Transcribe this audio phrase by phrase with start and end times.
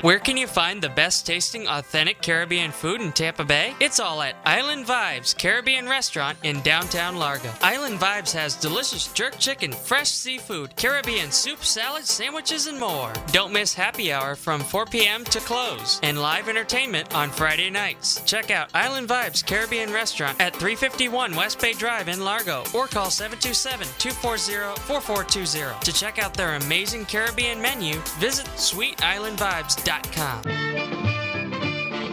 [0.00, 3.74] Where can you find the best tasting authentic Caribbean food in Tampa Bay?
[3.80, 7.50] It's all at Island Vibes Caribbean Restaurant in downtown Largo.
[7.60, 13.12] Island Vibes has delicious jerk chicken, fresh seafood, Caribbean soup, salads, sandwiches, and more.
[13.30, 15.24] Don't miss happy hour from 4 p.m.
[15.26, 18.22] to close and live entertainment on Friday nights.
[18.24, 23.10] Check out Island Vibes Caribbean Restaurant at 351 West Bay Drive in Largo or call
[23.10, 25.84] 727 240 4420.
[25.84, 30.42] To check out their amazing Caribbean menu, visit SweetIslandVibes.com.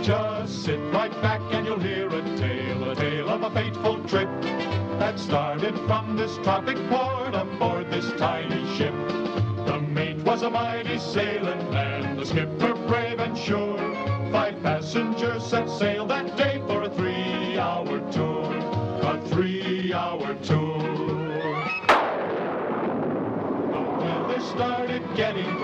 [0.04, 4.28] Just sit right back and you'll hear a tale, a tale of a fateful trip
[4.98, 8.96] that started from this tropic port aboard this tiny ship.
[9.68, 13.78] The mate was a mighty sailing man, the skipper brave and sure.
[14.32, 18.52] Five passengers set sail that day for a three-hour tour,
[19.04, 20.80] a three-hour tour.
[23.72, 25.59] The weather started getting.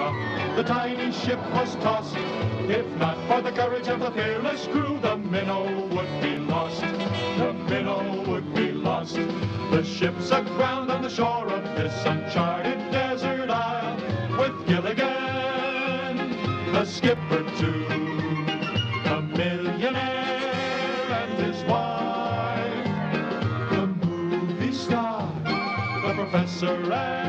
[0.55, 2.15] The tiny ship was tossed.
[2.15, 6.79] If not for the courage of the fearless crew, the minnow would be lost.
[6.79, 9.15] The minnow would be lost.
[9.15, 13.97] The ship's aground on the shore of this uncharted desert isle
[14.39, 16.17] with Gilligan,
[16.71, 17.85] the skipper too,
[19.03, 20.53] the millionaire
[21.19, 22.85] and his wife,
[23.71, 27.24] the movie star, the professor and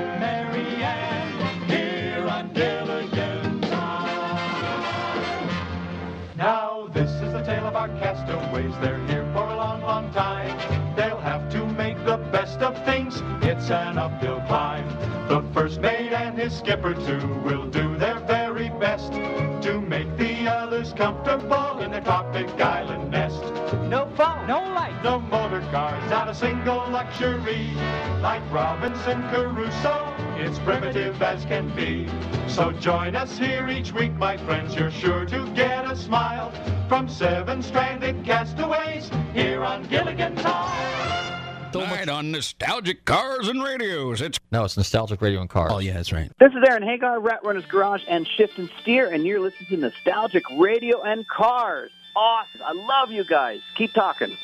[12.66, 13.22] of things.
[13.42, 14.88] It's an uphill climb.
[15.28, 20.48] The first mate and his skipper too will do their very best to make the
[20.48, 23.40] others comfortable in their tropic island nest.
[23.88, 27.70] No phone, no light, no motor cars, not a single luxury.
[28.20, 32.08] Like Robinson Crusoe, it's primitive as can be.
[32.48, 34.74] So join us here each week, my friends.
[34.74, 36.50] You're sure to get a smile
[36.88, 41.35] from seven stranded castaways here on Gilligan's Island.
[41.80, 44.20] Tonight on Nostalgic Cars and Radios.
[44.20, 45.70] It's No, it's Nostalgic Radio and Cars.
[45.74, 46.30] Oh yeah, that's right.
[46.38, 49.76] This is Aaron Hagar, Rat Runner's Garage and Shift and Steer, and you're listening to
[49.76, 51.90] Nostalgic Radio and Cars.
[52.14, 52.62] Awesome.
[52.64, 53.60] I love you guys.
[53.76, 54.36] Keep talking.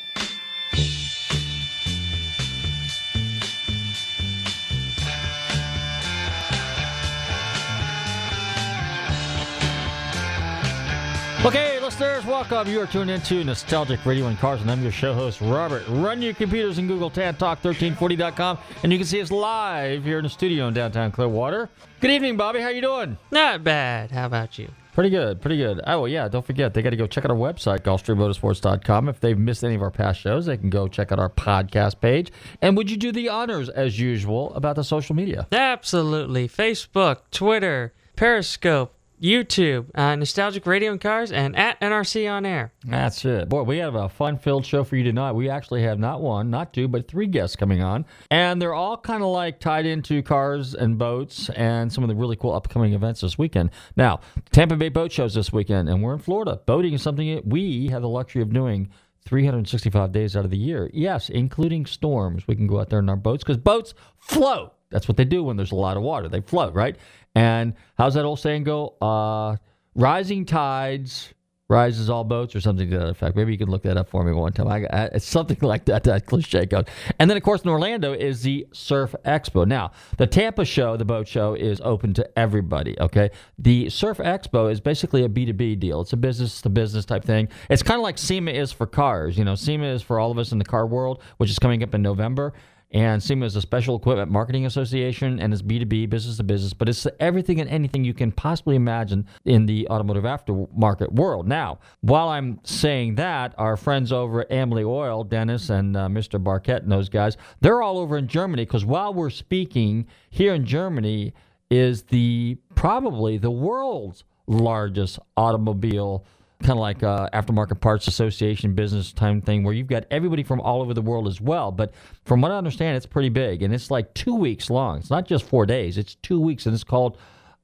[11.45, 12.69] Okay, listeners, welcome.
[12.69, 15.83] You are tuned into Nostalgic Radio and Cars, and I'm your show host, Robert.
[15.89, 20.29] Run your computers and Google TanTalk1340.com, and you can see us live here in the
[20.29, 21.69] studio in downtown Clearwater.
[21.99, 22.61] Good evening, Bobby.
[22.61, 23.17] How you doing?
[23.29, 24.11] Not bad.
[24.11, 24.69] How about you?
[24.93, 25.81] Pretty good, pretty good.
[25.85, 29.09] Oh, yeah, don't forget, they got to go check out our website, GulfstreamMotorsports.com.
[29.09, 31.99] If they've missed any of our past shows, they can go check out our podcast
[31.99, 32.31] page.
[32.61, 35.47] And would you do the honors, as usual, about the social media?
[35.51, 36.47] Absolutely.
[36.47, 42.73] Facebook, Twitter, Periscope, YouTube, uh, Nostalgic Radio and Cars, and at NRC on Air.
[42.83, 43.47] That's it.
[43.47, 45.31] Boy, we have a fun filled show for you tonight.
[45.31, 48.05] We actually have not one, not two, but three guests coming on.
[48.29, 52.15] And they're all kind of like tied into cars and boats and some of the
[52.15, 53.69] really cool upcoming events this weekend.
[53.95, 54.19] Now,
[54.51, 56.59] Tampa Bay Boat Shows this weekend, and we're in Florida.
[56.65, 58.89] Boating is something that we have the luxury of doing
[59.25, 60.89] 365 days out of the year.
[60.93, 62.45] Yes, including storms.
[62.45, 64.73] We can go out there in our boats because boats float.
[64.89, 66.29] That's what they do when there's a lot of water.
[66.29, 66.95] They float, right?
[67.35, 68.95] And how's that old saying go?
[69.01, 69.57] Uh,
[69.95, 71.33] rising tides
[71.73, 73.35] rises all boats, or something to that effect.
[73.35, 74.67] Maybe you can look that up for me one time.
[74.67, 76.03] I, I, it's something like that.
[76.03, 76.85] That cliche goes.
[77.19, 79.65] And then, of course, in Orlando is the Surf Expo.
[79.65, 82.95] Now, the Tampa show, the boat show, is open to everybody.
[82.99, 86.01] Okay, the Surf Expo is basically a B two B deal.
[86.01, 87.49] It's a business to business type thing.
[87.69, 89.37] It's kind of like SEMA is for cars.
[89.37, 91.81] You know, SEMA is for all of us in the car world, which is coming
[91.83, 92.53] up in November
[92.93, 96.87] and SEMA is a special equipment marketing association and it's B2B, business to business, but
[96.87, 101.47] it's everything and anything you can possibly imagine in the automotive aftermarket world.
[101.47, 106.41] Now, while I'm saying that, our friends over at Amley Oil, Dennis and uh, Mr.
[106.41, 110.65] Barquette and those guys, they're all over in Germany because while we're speaking here in
[110.65, 111.33] Germany
[111.71, 116.25] is the probably the world's largest automobile
[116.63, 120.59] kind of like uh, aftermarket parts association business time thing where you've got everybody from
[120.61, 121.93] all over the world as well but
[122.25, 125.27] from what i understand it's pretty big and it's like two weeks long it's not
[125.27, 127.17] just four days it's two weeks and it's called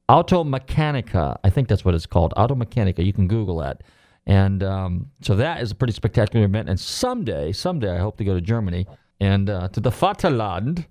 [0.10, 1.38] Automechanika.
[1.44, 3.04] i think that's what it's called Automechanika.
[3.04, 3.82] you can google that
[4.28, 8.24] and um, so that is a pretty spectacular event and someday someday i hope to
[8.24, 8.86] go to germany
[9.20, 10.86] and uh, to the vaterland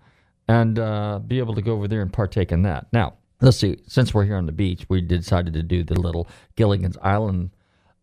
[0.48, 3.76] and uh, be able to go over there and partake in that now let's see
[3.86, 6.26] since we're here on the beach we decided to do the little
[6.56, 7.50] gilligan's island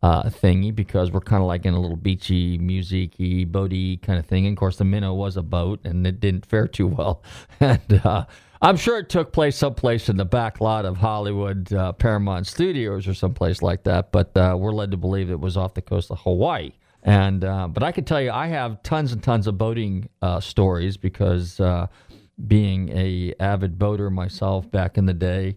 [0.05, 4.25] uh, thingy because we're kind of like in a little beachy, musicy, boaty kind of
[4.27, 4.45] thing.
[4.45, 7.23] And of course, the minnow was a boat, and it didn't fare too well.
[7.59, 8.25] and uh,
[8.61, 13.07] I'm sure it took place someplace in the back lot of Hollywood uh, Paramount Studios
[13.07, 14.11] or someplace like that.
[14.11, 16.73] But uh, we're led to believe it was off the coast of Hawaii.
[17.01, 20.39] And uh, but I can tell you, I have tons and tons of boating uh,
[20.39, 21.59] stories because
[22.47, 25.55] being a avid boater myself back in the day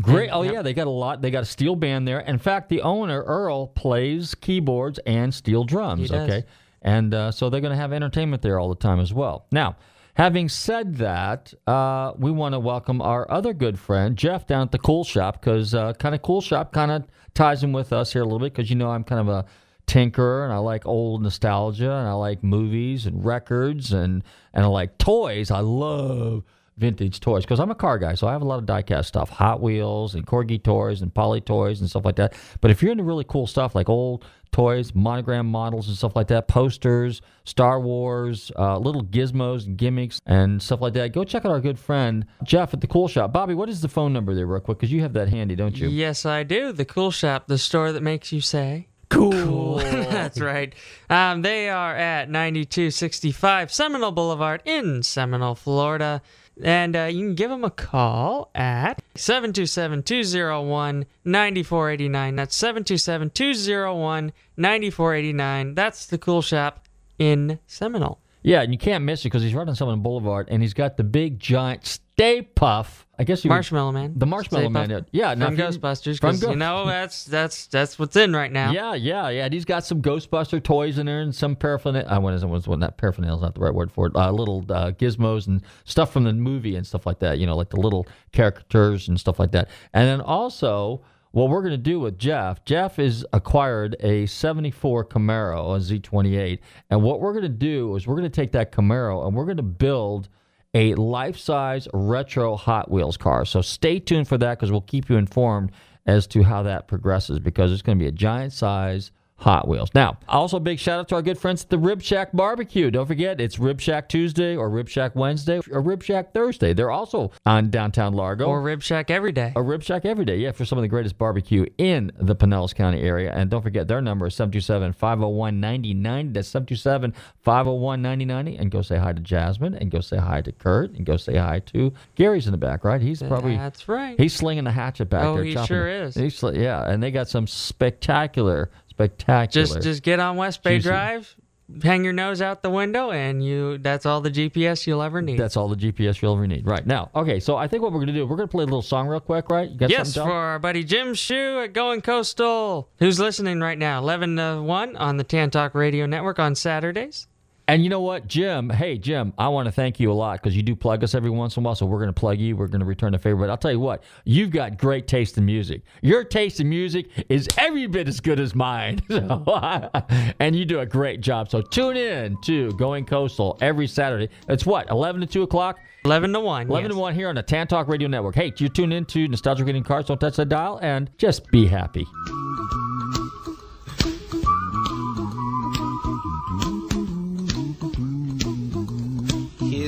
[0.00, 0.30] Great.
[0.30, 0.62] Oh, yeah.
[0.62, 1.22] They got a lot.
[1.22, 2.20] They got a steel band there.
[2.20, 6.12] In fact, the owner, Earl, plays keyboards and steel drums.
[6.12, 6.44] Okay.
[6.82, 9.46] And uh, so they're going to have entertainment there all the time as well.
[9.50, 9.76] Now,
[10.14, 14.72] having said that, uh, we want to welcome our other good friend, Jeff, down at
[14.72, 17.04] the Cool Shop because uh, kind of Cool Shop kind of
[17.34, 19.46] ties in with us here a little bit because you know I'm kind of a
[19.86, 24.22] tinkerer and I like old nostalgia and I like movies and records and,
[24.52, 25.50] and I like toys.
[25.50, 26.44] I love
[26.78, 29.30] vintage toys because I'm a car guy, so I have a lot of diecast stuff,
[29.30, 32.34] Hot Wheels and Corgi toys and Polly toys and stuff like that.
[32.60, 36.28] But if you're into really cool stuff like old toys, monogram models and stuff like
[36.28, 41.44] that, posters, Star Wars, uh, little gizmos and gimmicks and stuff like that, go check
[41.44, 43.32] out our good friend Jeff at the Cool Shop.
[43.32, 44.78] Bobby, what is the phone number there, real quick?
[44.78, 45.88] Because you have that handy, don't you?
[45.88, 46.72] Yes, I do.
[46.72, 48.88] The Cool Shop, the store that makes you say.
[49.08, 49.32] Cool.
[49.32, 49.76] cool.
[49.78, 50.74] That's right.
[51.08, 56.22] Um, they are at 9265 Seminole Boulevard in Seminole, Florida.
[56.62, 62.36] And uh, you can give them a call at 727 201 9489.
[62.36, 65.74] That's 727 201 9489.
[65.74, 66.86] That's the cool shop
[67.18, 68.20] in Seminole.
[68.42, 70.96] Yeah, and you can't miss it because he's right on Seminole Boulevard and he's got
[70.96, 73.04] the big giant Stay Puft.
[73.18, 74.14] I guess you Marshmallow Man.
[74.16, 74.88] The Marshmallow Man.
[74.88, 75.08] Puft.
[75.10, 76.18] Yeah, from Ghostbusters.
[76.18, 78.72] From you know that's that's that's what's in right now.
[78.72, 79.44] Yeah, yeah, yeah.
[79.44, 82.08] And he's got some Ghostbuster toys in there and some paraphernalia.
[82.08, 84.16] I want to was well, not paraphernalia is not the right word for it.
[84.16, 87.38] Uh, little uh, gizmos and stuff from the movie and stuff like that.
[87.38, 89.68] You know, like the little characters and stuff like that.
[89.92, 95.04] And then also what we're going to do with Jeff, Jeff is acquired a 74
[95.04, 96.60] Camaro, a Z28.
[96.88, 99.44] And what we're going to do is we're going to take that Camaro and we're
[99.44, 100.30] going to build
[100.74, 103.44] a life size retro Hot Wheels car.
[103.44, 105.72] So stay tuned for that because we'll keep you informed
[106.06, 109.90] as to how that progresses because it's going to be a giant size Hot Wheels.
[109.94, 112.90] Now, also big shout out to our good friends at the Rib Shack Barbecue.
[112.90, 116.72] Don't forget, it's Rib Shack Tuesday or Rib Shack Wednesday or Rib Shack Thursday.
[116.72, 118.46] They're also on downtown Largo.
[118.46, 119.52] Or Rib Shack every day.
[119.54, 122.74] Or Rib Shack every day, yeah, for some of the greatest barbecue in the Pinellas
[122.74, 123.30] County area.
[123.34, 126.32] And don't forget, their number is 727 501 9090.
[126.32, 128.56] That's 727 501 9090.
[128.56, 131.36] And go say hi to Jasmine and go say hi to Kurt and go say
[131.36, 133.02] hi to Gary's in the back, right?
[133.02, 133.56] He's probably.
[133.56, 134.18] That's right.
[134.18, 135.44] He's slinging the hatchet back oh, there.
[135.44, 136.14] he sure is.
[136.14, 139.66] He's, yeah, and they got some spectacular spectacular.
[139.66, 140.88] Just just get on West Bay Juicy.
[140.88, 141.36] Drive,
[141.82, 145.38] hang your nose out the window, and you that's all the GPS you'll ever need.
[145.38, 146.66] That's all the GPS you'll ever need.
[146.66, 147.40] Right now, okay.
[147.40, 149.50] So I think what we're gonna do, we're gonna play a little song real quick,
[149.50, 149.68] right?
[149.68, 153.78] You got yes, something, for our buddy Jim Shue at Going Coastal, who's listening right
[153.78, 157.28] now, 11 to 1 on the Tan Talk Radio Network on Saturdays.
[157.68, 158.70] And you know what, Jim?
[158.70, 161.30] Hey, Jim, I want to thank you a lot because you do plug us every
[161.30, 161.74] once in a while.
[161.74, 162.56] So we're going to plug you.
[162.56, 163.40] We're going to return the favor.
[163.40, 165.82] But I'll tell you what, you've got great taste in music.
[166.00, 169.00] Your taste in music is every bit as good as mine.
[169.16, 169.42] So,
[170.40, 171.50] and you do a great job.
[171.50, 174.28] So tune in to Going Coastal every Saturday.
[174.48, 175.78] It's what, 11 to 2 o'clock?
[176.04, 176.68] 11 to 1.
[176.68, 176.94] 11 yes.
[176.94, 178.34] to 1 here on the Tan Talk Radio Network.
[178.34, 180.06] Hey, you tune in to Nostalgia Getting Cars.
[180.06, 182.06] Don't touch the dial and just be happy.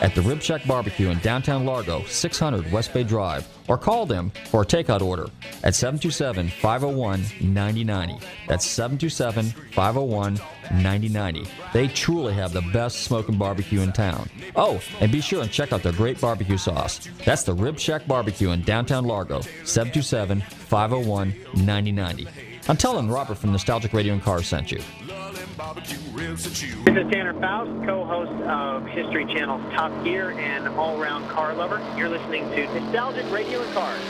[0.00, 4.32] at the Rib Shack Barbecue in downtown Largo, 600 West Bay Drive, or call them
[4.50, 5.26] for a takeout order
[5.62, 8.26] at 727 501 9090.
[8.48, 10.34] That's 727 501
[10.72, 11.46] 9090.
[11.72, 14.28] They truly have the best smoking barbecue in town.
[14.56, 17.08] Oh, and be sure and check out their great barbecue sauce.
[17.24, 22.49] That's the Rib Shack Barbecue in downtown Largo, 727 501 9090.
[22.70, 24.78] I'm telling Robert from Nostalgic Radio and Cars sent you.
[24.78, 31.84] This is Tanner Faust, co-host of History Channel's Top Gear and all-round car lover.
[31.96, 34.00] You're listening to Nostalgic Radio and Cars.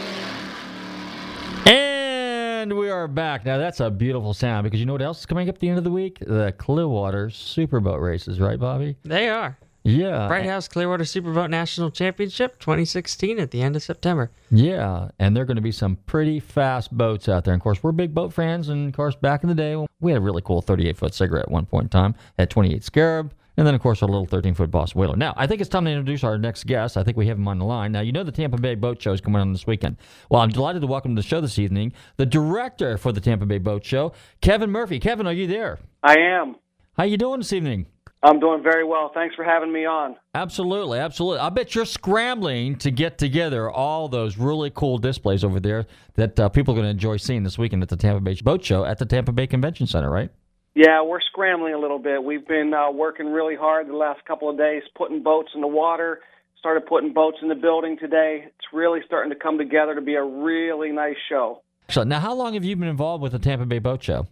[1.64, 3.46] And we are back.
[3.46, 5.70] Now that's a beautiful sound because you know what else is coming up at the
[5.70, 6.18] end of the week?
[6.18, 8.94] The Clearwater Superboat races, right, Bobby?
[9.04, 9.56] They are.
[9.82, 10.28] Yeah.
[10.28, 14.30] Bright House Clearwater Superboat National Championship 2016 at the end of September.
[14.50, 17.54] Yeah, and there are going to be some pretty fast boats out there.
[17.54, 20.12] And of course, we're big boat fans, and of course, back in the day, we
[20.12, 22.14] had a really cool 38 foot cigarette at one point in time.
[22.38, 25.16] Had 28 Scarab, and then of course our little 13 foot Boss Whaler.
[25.16, 26.98] Now, I think it's time to introduce our next guest.
[26.98, 27.92] I think we have him on the line.
[27.92, 29.96] Now, you know the Tampa Bay Boat Show is coming on this weekend.
[30.28, 33.46] Well, I'm delighted to welcome to the show this evening the director for the Tampa
[33.46, 35.00] Bay Boat Show, Kevin Murphy.
[35.00, 35.78] Kevin, are you there?
[36.02, 36.56] I am.
[36.98, 37.86] How you doing this evening?
[38.22, 39.10] I'm doing very well.
[39.14, 40.16] Thanks for having me on.
[40.34, 41.40] Absolutely, absolutely.
[41.40, 46.38] I bet you're scrambling to get together all those really cool displays over there that
[46.38, 48.84] uh, people are going to enjoy seeing this weekend at the Tampa Bay Boat Show
[48.84, 50.30] at the Tampa Bay Convention Center, right?
[50.74, 52.22] Yeah, we're scrambling a little bit.
[52.22, 55.66] We've been uh, working really hard the last couple of days, putting boats in the
[55.66, 56.20] water.
[56.58, 58.44] Started putting boats in the building today.
[58.46, 61.62] It's really starting to come together to be a really nice show.
[61.88, 64.26] So now, how long have you been involved with the Tampa Bay Boat Show?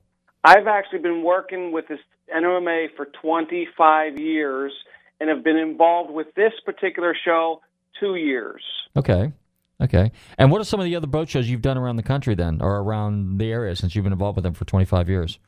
[0.45, 1.99] I've actually been working with this
[2.35, 4.73] NMMA for 25 years
[5.20, 7.61] and have been involved with this particular show
[7.99, 8.62] two years.
[8.97, 9.32] Okay.
[9.80, 10.11] Okay.
[10.37, 12.61] And what are some of the other boat shows you've done around the country then,
[12.61, 15.38] or around the area since you've been involved with them for 25 years?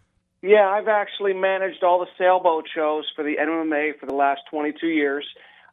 [0.43, 4.87] Yeah, I've actually managed all the sailboat shows for the NMMA for the last 22
[4.87, 5.27] years.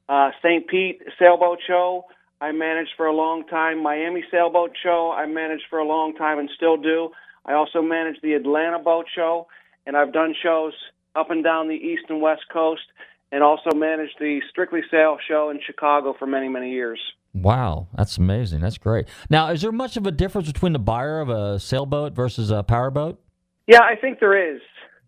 [0.10, 0.68] Uh, St.
[0.68, 2.06] Pete Sailboat Show,
[2.42, 3.82] I managed for a long time.
[3.82, 7.12] Miami Sailboat Show, I managed for a long time and still do.
[7.46, 9.48] I also manage the Atlanta Boat Show,
[9.86, 10.74] and I've done shows
[11.18, 12.84] up and down the east and west coast,
[13.32, 17.00] and also managed the Strictly Sail Show in Chicago for many, many years.
[17.34, 18.62] Wow, that's amazing.
[18.62, 19.08] That's great.
[19.30, 22.64] Now, is there much of a difference between the buyer of a sailboat versus a
[22.64, 23.20] powerboat?
[23.68, 24.62] Yeah, I think there is.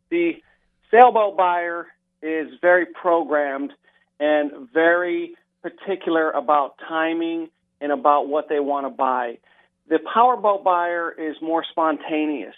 [0.09, 0.33] The
[0.91, 1.87] sailboat buyer
[2.21, 3.71] is very programmed
[4.19, 7.49] and very particular about timing
[7.81, 9.37] and about what they want to buy.
[9.87, 12.55] The powerboat buyer is more spontaneous.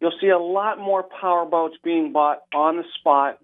[0.00, 3.38] You'll see a lot more power boats being bought on the spot.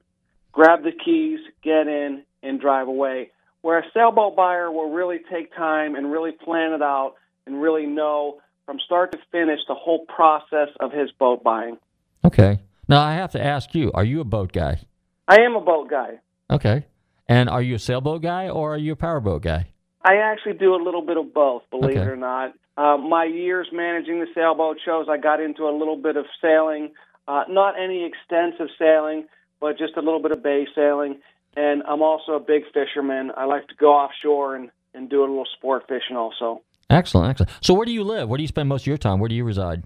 [0.53, 3.31] Grab the keys, get in, and drive away.
[3.63, 7.15] Where a sailboat buyer will really take time and really plan it out
[7.47, 11.79] and really know from start to finish the whole process of his boat buying.
[12.25, 12.61] Okay.
[12.89, 14.81] Now I have to ask you: Are you a boat guy?
[15.27, 16.21] I am a boat guy.
[16.51, 16.87] Okay.
[17.27, 19.69] And are you a sailboat guy or are you a powerboat guy?
[20.05, 22.01] I actually do a little bit of both, believe Okay.
[22.01, 22.53] it or not.
[22.77, 26.91] Uh, my years managing the sailboat shows, I got into a little bit of sailing,
[27.27, 29.27] uh, not any extensive sailing,
[29.61, 31.21] but just a little bit of bay sailing.
[31.57, 33.31] And I'm also a big fisherman.
[33.37, 36.61] I like to go offshore and, and do a little sport fishing also.
[36.91, 37.53] Excellent, excellent.
[37.63, 38.29] So where do you live?
[38.29, 39.21] Where do you spend most of your time?
[39.21, 39.85] Where do you reside?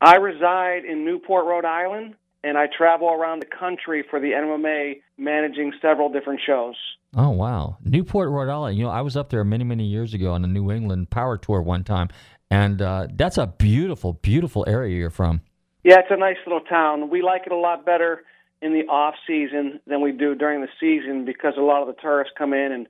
[0.00, 5.00] I reside in Newport, Rhode Island, and I travel around the country for the NMMA
[5.18, 6.76] managing several different shows.
[7.16, 8.76] Oh wow, Newport, Rhode Island.
[8.76, 11.38] You know, I was up there many, many years ago on a New England power
[11.38, 12.08] tour one time,
[12.50, 15.40] and uh, that's a beautiful, beautiful area you're from.
[15.84, 17.08] Yeah, it's a nice little town.
[17.08, 18.24] We like it a lot better
[18.60, 22.00] in the off season than we do during the season because a lot of the
[22.00, 22.86] tourists come in and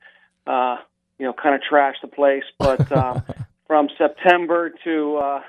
[0.47, 0.77] uh,
[1.19, 2.45] you know kind of trash the place.
[2.59, 3.21] But uh,
[3.67, 5.41] from September to uh,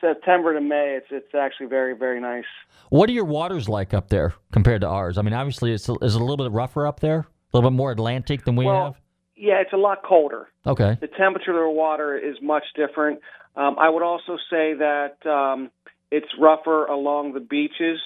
[0.00, 2.44] September to May, it's it's actually very very nice.
[2.88, 5.18] What are your waters like up there compared to ours?
[5.18, 7.70] I mean, obviously, it's a, is it a little bit rougher up there, a little
[7.70, 8.94] bit more Atlantic than we Well, have.
[9.36, 10.48] Yeah, it's a lot colder.
[10.66, 10.96] Okay.
[11.00, 13.20] The temperature of the water is much different.
[13.56, 15.70] Um, I would also say that um,
[16.10, 18.00] it's rougher along the beaches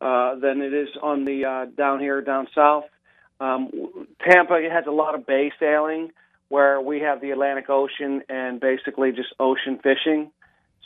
[0.00, 2.84] uh, than it is on the uh, down here down south.
[3.40, 3.70] Um,
[4.28, 6.10] Tampa has a lot of bay sailing
[6.48, 10.30] where we have the Atlantic Ocean and basically just ocean fishing.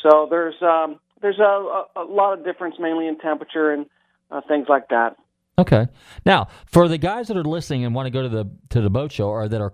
[0.03, 3.87] So there's um, there's a, a, a lot of difference mainly in temperature and
[4.31, 5.17] uh, things like that.
[5.59, 5.89] Okay.
[6.25, 8.91] Now, for the guys that are listening and want to go to the to the
[8.91, 9.71] boat show, or that are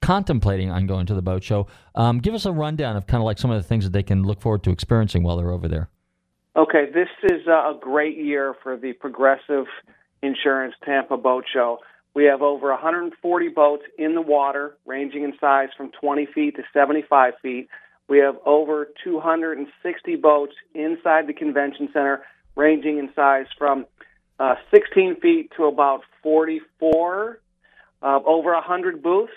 [0.00, 3.24] contemplating on going to the boat show, um, give us a rundown of kind of
[3.24, 5.66] like some of the things that they can look forward to experiencing while they're over
[5.66, 5.88] there.
[6.56, 9.66] Okay, this is a great year for the Progressive
[10.22, 11.80] Insurance Tampa Boat Show.
[12.14, 16.62] We have over 140 boats in the water, ranging in size from 20 feet to
[16.72, 17.68] 75 feet.
[18.08, 22.22] We have over 260 boats inside the convention center,
[22.54, 23.86] ranging in size from
[24.38, 27.40] uh, 16 feet to about 44.
[28.02, 29.32] Uh, over 100 booths,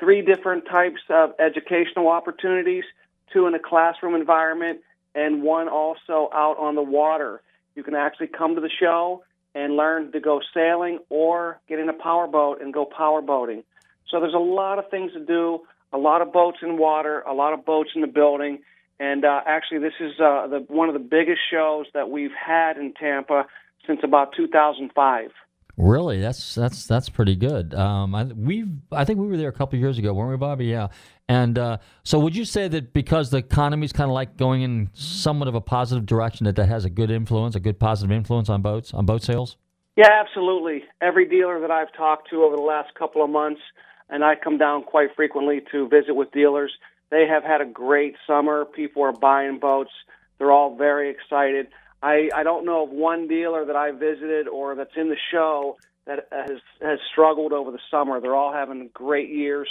[0.00, 2.84] three different types of educational opportunities,
[3.30, 4.80] two in a classroom environment,
[5.14, 7.42] and one also out on the water.
[7.74, 9.22] You can actually come to the show
[9.54, 13.62] and learn to go sailing or get in a power boat and go power boating.
[14.10, 15.60] So there's a lot of things to do,
[15.92, 18.60] a lot of boats in water, a lot of boats in the building.
[18.98, 22.78] And uh, actually, this is uh, the, one of the biggest shows that we've had
[22.78, 23.46] in Tampa
[23.86, 25.30] since about 2005.
[25.76, 27.74] Really, that's that's that's pretty good.
[27.74, 30.36] Um, I, we I think we were there a couple of years ago, weren't we,
[30.36, 30.66] Bobby?
[30.66, 30.88] Yeah.
[31.28, 34.90] And uh, so, would you say that because the economy's kind of like going in
[34.92, 38.48] somewhat of a positive direction, that that has a good influence, a good positive influence
[38.48, 39.56] on boats, on boat sales?
[39.96, 40.84] Yeah, absolutely.
[41.00, 43.60] Every dealer that I've talked to over the last couple of months,
[44.08, 46.72] and I come down quite frequently to visit with dealers,
[47.10, 48.64] they have had a great summer.
[48.64, 49.92] People are buying boats.
[50.38, 51.68] They're all very excited.
[52.04, 55.78] I, I don't know of one dealer that I visited or that's in the show
[56.06, 58.20] that has has struggled over the summer.
[58.20, 59.70] They're all having great years,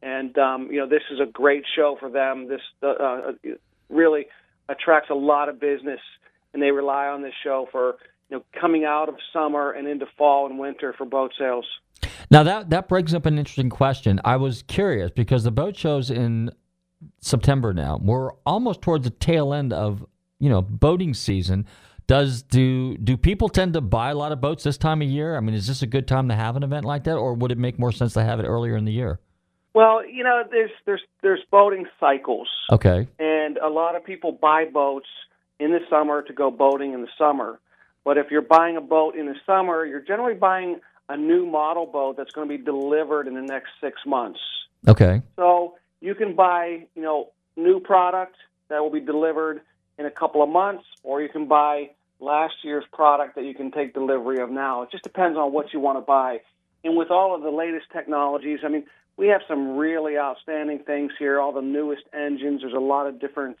[0.00, 2.46] and um, you know this is a great show for them.
[2.46, 3.32] This uh, uh,
[3.88, 4.26] really
[4.68, 5.98] attracts a lot of business,
[6.54, 7.96] and they rely on this show for
[8.30, 11.66] you know coming out of summer and into fall and winter for boat sales.
[12.30, 14.20] Now that that brings up an interesting question.
[14.24, 16.52] I was curious because the boat shows in
[17.20, 17.98] September now.
[18.00, 20.06] We're almost towards the tail end of
[20.42, 21.66] you know boating season.
[22.08, 25.36] Does do do people tend to buy a lot of boats this time of year?
[25.36, 27.52] I mean, is this a good time to have an event like that, or would
[27.52, 29.20] it make more sense to have it earlier in the year?
[29.72, 32.48] Well, you know, there's there's there's boating cycles.
[32.72, 33.06] Okay.
[33.20, 35.06] and a lot of people buy boats
[35.60, 37.60] in the summer to go boating in the summer.
[38.04, 41.86] But if you're buying a boat in the summer, you're generally buying a new model
[41.86, 44.40] boat that's going to be delivered in the next six months.
[44.88, 45.22] Okay.
[45.36, 48.34] So you can buy, you know, new product
[48.68, 49.60] that will be delivered
[49.98, 53.70] in a couple of months, or you can buy last year's product that you can
[53.70, 54.82] take delivery of now.
[54.82, 56.40] It just depends on what you want to buy.
[56.84, 58.84] And with all of the latest technologies, I mean,
[59.16, 61.40] we have some really outstanding things here.
[61.40, 62.62] All the newest engines.
[62.62, 63.56] There's a lot of different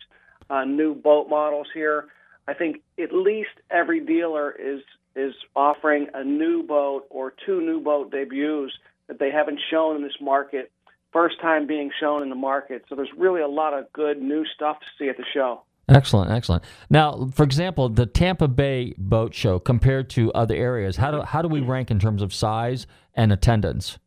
[0.48, 2.06] uh, new boat models here.
[2.48, 4.80] I think at least every dealer is
[5.14, 8.72] is offering a new boat or two new boat debuts
[9.08, 10.72] that they haven't shown in this market.
[11.12, 12.86] First time being shown in the market.
[12.88, 15.62] So there's really a lot of good new stuff to see at the show.
[15.88, 16.62] Excellent, excellent.
[16.88, 21.42] Now, for example, the Tampa Bay Boat Show compared to other areas, how do how
[21.42, 23.98] do we rank in terms of size and attendance?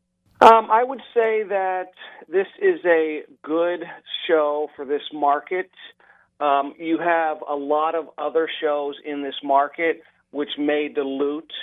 [0.42, 1.92] Um, I would say that
[2.28, 3.84] this is a good
[4.28, 5.70] show for this market.
[6.40, 11.54] Um, you have a lot of other shows in this market which may dilute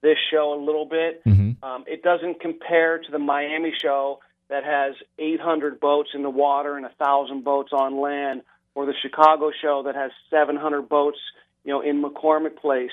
[0.00, 1.22] this show a little bit.
[1.24, 1.62] Mm-hmm.
[1.62, 6.76] Um, it doesn't compare to the Miami show that has 800 boats in the water
[6.76, 8.42] and 1,000 boats on land,
[8.74, 11.18] or the Chicago show that has 700 boats,
[11.64, 12.90] you know, in McCormick Place.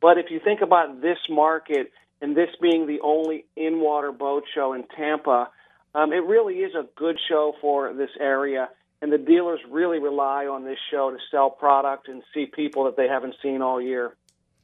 [0.00, 4.72] But if you think about this market and this being the only in-water boat show
[4.74, 5.48] in Tampa,
[5.94, 8.68] um, it really is a good show for this area.
[9.00, 12.96] And the dealers really rely on this show to sell product and see people that
[12.96, 14.14] they haven't seen all year.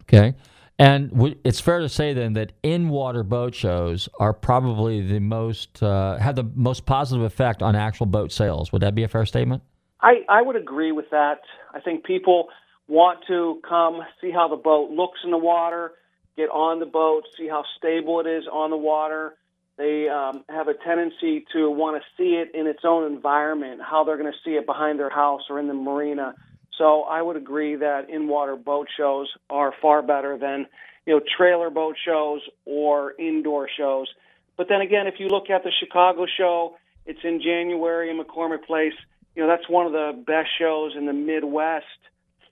[0.02, 0.34] Okay.
[0.78, 6.16] And it's fair to say then that in-water boat shows are probably the most uh,
[6.16, 8.72] have the most positive effect on actual boat sales.
[8.72, 9.62] Would that be a fair statement?
[10.02, 11.40] I, I would agree with that.
[11.74, 12.48] I think people
[12.88, 15.92] want to come see how the boat looks in the water,
[16.36, 19.34] get on the boat, see how stable it is on the water.
[19.76, 24.04] They um, have a tendency to want to see it in its own environment, how
[24.04, 26.34] they're going to see it behind their house or in the marina.
[26.76, 30.66] So I would agree that in-water boat shows are far better than
[31.06, 34.08] you know trailer boat shows or indoor shows.
[34.56, 38.64] But then again, if you look at the Chicago show, it's in January in McCormick
[38.66, 38.92] Place.
[39.34, 41.84] You know that's one of the best shows in the Midwest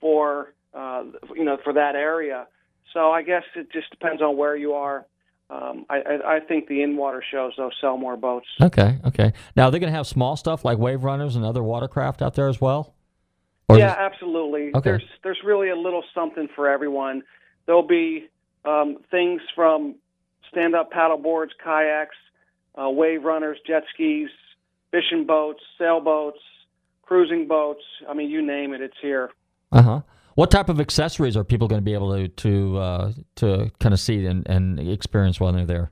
[0.00, 2.46] for uh, you know for that area.
[2.94, 5.06] So I guess it just depends on where you are.
[5.50, 8.46] Um, I, I, I think the in-water shows though sell more boats.
[8.60, 9.32] Okay, okay.
[9.56, 12.48] Now they're going to have small stuff like wave runners and other watercraft out there
[12.48, 12.94] as well.
[13.68, 14.70] Or yeah, is- absolutely.
[14.74, 14.90] Okay.
[14.90, 17.22] There's there's really a little something for everyone.
[17.66, 18.28] There'll be
[18.64, 19.96] um, things from
[20.50, 22.16] stand-up paddle boards, kayaks,
[22.80, 24.28] uh, wave runners, jet skis,
[24.90, 26.38] fishing boats, sailboats,
[27.08, 27.82] cruising boats.
[28.08, 29.30] I mean, you name it, it's here.
[29.72, 30.00] Uh huh.
[30.34, 33.92] What type of accessories are people going to be able to to uh, to kind
[33.92, 35.90] of see and, and experience while they're there?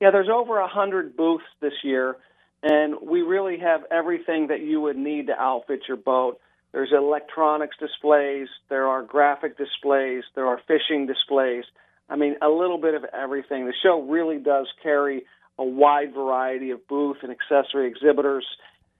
[0.00, 2.16] Yeah, there's over a hundred booths this year,
[2.62, 6.38] and we really have everything that you would need to outfit your boat.
[6.70, 11.64] There's electronics displays, there are graphic displays, there are fishing displays.
[12.10, 13.64] I mean, a little bit of everything.
[13.64, 15.22] The show really does carry
[15.58, 18.44] a wide variety of booth and accessory exhibitors.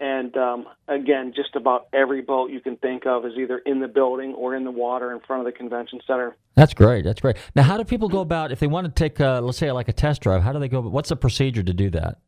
[0.01, 3.89] And um, again, just about every boat you can think of is either in the
[3.89, 6.37] building or in the water in front of the convention center.
[6.55, 7.05] That's great.
[7.05, 7.37] That's great.
[7.57, 9.89] Now, how do people go about if they want to take, uh, let's say, like
[9.89, 10.43] a test drive?
[10.43, 10.81] How do they go?
[10.81, 12.19] What's the procedure to do that?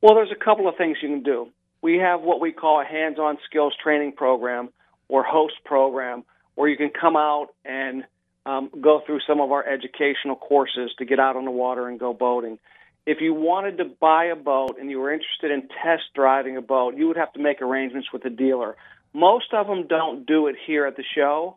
[0.00, 1.48] Well, there's a couple of things you can do.
[1.82, 4.70] We have what we call a hands on skills training program
[5.08, 8.04] or host program where you can come out and
[8.46, 12.00] um, go through some of our educational courses to get out on the water and
[12.00, 12.58] go boating.
[13.06, 16.62] If you wanted to buy a boat and you were interested in test driving a
[16.62, 18.76] boat, you would have to make arrangements with the dealer.
[19.12, 21.56] Most of them don't do it here at the show,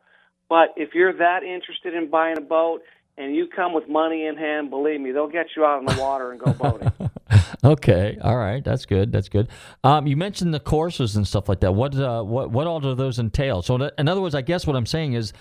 [0.49, 2.81] but if you're that interested in buying a boat
[3.17, 6.01] and you come with money in hand, believe me, they'll get you out on the
[6.01, 6.91] water and go boating.
[7.63, 9.11] Okay, all right, that's good.
[9.11, 9.47] That's good.
[9.83, 11.73] Um, you mentioned the courses and stuff like that.
[11.73, 13.61] What uh, what what all do those entail?
[13.61, 15.31] So, in other words, I guess what I'm saying is,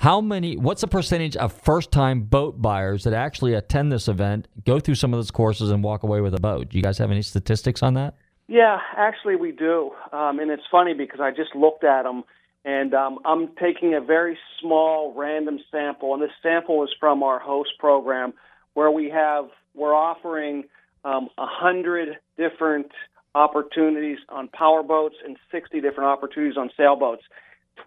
[0.00, 0.56] how many?
[0.56, 4.94] What's the percentage of first time boat buyers that actually attend this event, go through
[4.94, 6.70] some of those courses, and walk away with a boat?
[6.70, 8.14] Do you guys have any statistics on that?
[8.48, 9.90] Yeah, actually, we do.
[10.10, 12.24] Um, and it's funny because I just looked at them,
[12.64, 16.14] and um, I'm taking a very small random sample.
[16.14, 18.32] And this sample is from our host program,
[18.72, 20.64] where we have we're offering
[21.04, 22.90] um, a hundred different
[23.34, 27.22] opportunities on power boats and 60 different opportunities on sailboats.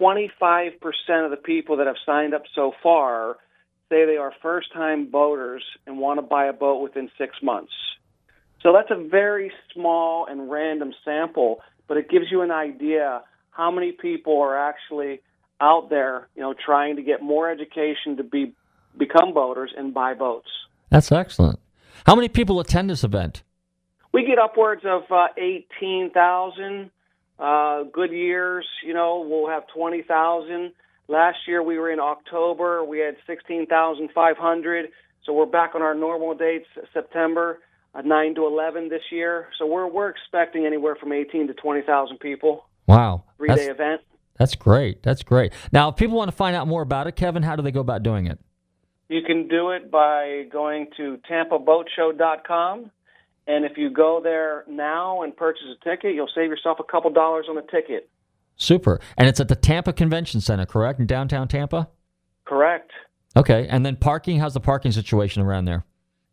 [0.00, 0.74] 25%
[1.24, 3.36] of the people that have signed up so far
[3.88, 7.72] say they are first time boaters and want to buy a boat within six months.
[8.62, 13.70] So that's a very small and random sample, but it gives you an idea how
[13.70, 15.20] many people are actually
[15.60, 18.52] out there, you know, trying to get more education to be
[18.96, 20.48] become boaters and buy boats.
[20.90, 21.58] That's excellent.
[22.06, 23.42] How many people attend this event?
[24.12, 26.90] We get upwards of uh, 18,000.
[27.38, 30.72] Uh, good years, you know, we'll have 20,000.
[31.08, 34.88] Last year we were in October, we had 16,500.
[35.24, 37.60] So we're back on our normal dates, September
[37.94, 39.48] uh, 9 to 11 this year.
[39.58, 42.66] So we're we're expecting anywhere from 18 to 20,000 people.
[42.86, 44.02] Wow, Three that's, day event.
[44.38, 45.02] that's great.
[45.02, 45.52] That's great.
[45.72, 47.80] Now, if people want to find out more about it, Kevin, how do they go
[47.80, 48.38] about doing it?
[49.08, 52.90] You can do it by going to tampaboatshow.com.
[53.46, 57.10] And if you go there now and purchase a ticket, you'll save yourself a couple
[57.10, 58.08] dollars on the ticket.
[58.56, 59.00] Super.
[59.18, 61.88] And it's at the Tampa Convention Center, correct, in downtown Tampa?
[62.44, 62.90] Correct.
[63.36, 63.66] Okay.
[63.68, 65.84] And then parking, how's the parking situation around there?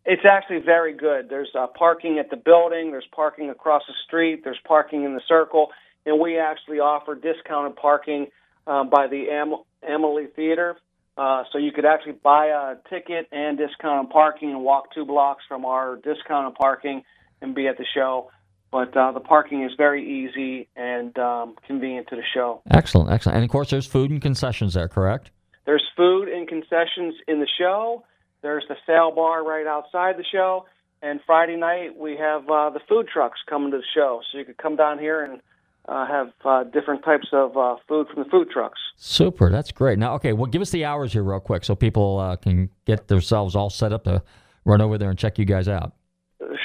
[0.05, 1.29] It's actually very good.
[1.29, 5.21] There's uh, parking at the building, there's parking across the street, there's parking in the
[5.27, 5.69] circle,
[6.05, 8.27] and we actually offer discounted parking
[8.65, 10.77] um, by the Am- Emily Theater.
[11.21, 15.43] Uh, so you could actually buy a ticket and discounted parking and walk two blocks
[15.47, 17.03] from our discounted parking
[17.43, 18.31] and be at the show.
[18.71, 22.63] but uh, the parking is very easy and um, convenient to the show.
[22.71, 23.35] Excellent, excellent.
[23.35, 25.29] And of course, there's food and concessions there, correct?
[25.65, 28.03] There's food and concessions in the show.
[28.41, 30.65] There's the sale bar right outside the show.
[31.03, 34.45] And Friday night we have uh, the food trucks coming to the show, so you
[34.45, 35.39] could come down here and
[35.87, 38.79] uh, have uh, different types of uh, food from the food trucks.
[38.97, 39.97] Super, that's great.
[39.97, 43.07] Now, okay, well, give us the hours here real quick so people uh, can get
[43.07, 44.21] themselves all set up to
[44.65, 45.93] run over there and check you guys out.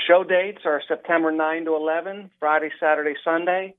[0.06, 3.74] Show dates are September 9 to 11, Friday, Saturday, Sunday.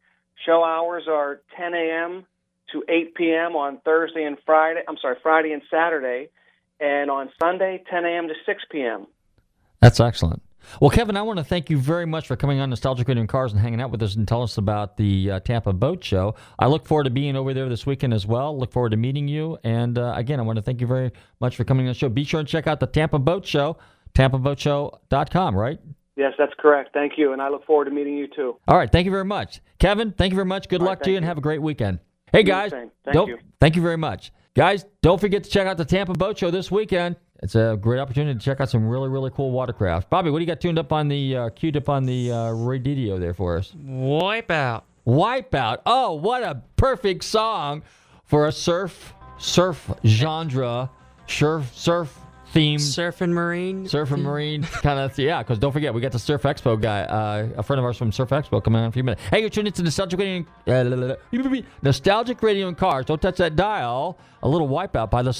[0.45, 2.25] Show hours are 10 a.m.
[2.71, 3.55] to 8 p.m.
[3.55, 4.81] on Thursday and Friday.
[4.87, 6.29] I'm sorry, Friday and Saturday,
[6.79, 8.27] and on Sunday, 10 a.m.
[8.27, 9.07] to 6 p.m.
[9.81, 10.41] That's excellent.
[10.81, 13.29] Well, Kevin, I want to thank you very much for coming on Nostalgic Radio and
[13.29, 16.35] Cars and hanging out with us and telling us about the uh, Tampa Boat Show.
[16.59, 18.57] I look forward to being over there this weekend as well.
[18.57, 19.57] Look forward to meeting you.
[19.63, 22.09] And uh, again, I want to thank you very much for coming on the show.
[22.09, 23.77] Be sure and check out the Tampa Boat Show,
[24.13, 25.79] tampaboatshow.com, right?
[26.15, 26.93] Yes, that's correct.
[26.93, 28.57] Thank you, and I look forward to meeting you too.
[28.67, 28.91] All right.
[28.91, 29.61] Thank you very much.
[29.79, 30.67] Kevin, thank you very much.
[30.67, 31.27] Good All luck right, to you thank and you.
[31.29, 31.99] have a great weekend.
[32.31, 32.71] Hey, guys.
[32.71, 33.37] Thank don't- you.
[33.61, 34.31] Thank you very much.
[34.55, 37.15] Guys, don't forget to check out the Tampa Boat Show this weekend.
[37.43, 40.09] It's a great opportunity to check out some really, really cool watercraft.
[40.09, 42.51] Bobby, what do you got tuned up on the, uh, queued up on the uh,
[42.51, 43.73] radio there for us?
[43.85, 44.83] Wipeout.
[45.05, 45.79] Wipeout.
[45.85, 47.83] Oh, what a perfect song
[48.25, 50.89] for a surf, surf genre,
[51.27, 52.17] surf, surf
[52.53, 53.87] themed Surf and Marine.
[53.87, 57.01] Surf and Marine kind of, yeah, because don't forget, we got the Surf Expo guy,
[57.01, 59.21] uh, a friend of ours from Surf Expo coming on in a few minutes.
[59.29, 61.15] Hey, you're tuned into Nostalgic Radio, uh,
[61.81, 63.05] Nostalgic Radio and Cars.
[63.05, 64.17] Don't touch that dial.
[64.43, 65.31] A little wipeout by the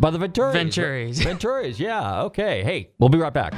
[0.00, 0.52] by the Venturis.
[0.52, 1.18] Venturis.
[1.20, 2.62] Venturis, yeah, okay.
[2.64, 3.54] Hey, we'll be right back.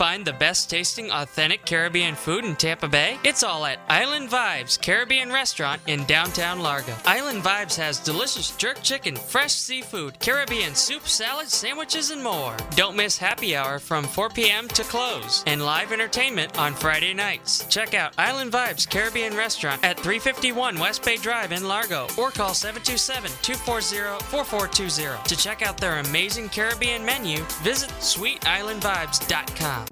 [0.00, 3.18] Find the best tasting authentic Caribbean food in Tampa Bay?
[3.22, 6.94] It's all at Island Vibes Caribbean Restaurant in downtown Largo.
[7.04, 12.56] Island Vibes has delicious jerk chicken, fresh seafood, Caribbean soup, salad, sandwiches, and more.
[12.76, 14.68] Don't miss happy hour from 4 p.m.
[14.68, 17.66] to close and live entertainment on Friday nights.
[17.66, 22.54] Check out Island Vibes Caribbean Restaurant at 351 West Bay Drive in Largo or call
[22.54, 25.28] 727 240 4420.
[25.28, 29.89] To check out their amazing Caribbean menu, visit sweetislandvibes.com.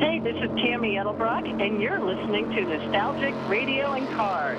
[0.00, 4.58] Hey, this is Tammy Edelbrock, and you're listening to Nostalgic Radio and Cars.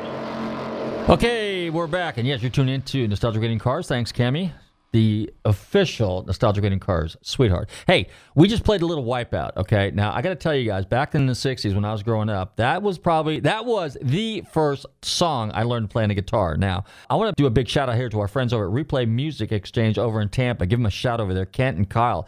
[1.10, 2.20] Okay, we're back.
[2.20, 3.88] And yes, you're tuned into Nostalgic Radio and Cars.
[3.88, 4.54] Thanks, Camee.
[4.92, 7.72] The official Nostalgic Radio and Cars sweetheart.
[7.88, 9.90] Hey, we just played a little Wipeout, okay?
[9.96, 12.30] Now, I got to tell you guys, back in the 60s when I was growing
[12.30, 16.56] up, that was probably, that was the first song I learned playing the guitar.
[16.56, 18.72] Now, I want to do a big shout out here to our friends over at
[18.72, 20.68] Replay Music Exchange over in Tampa.
[20.68, 22.28] Give them a shout over there, Kent and Kyle.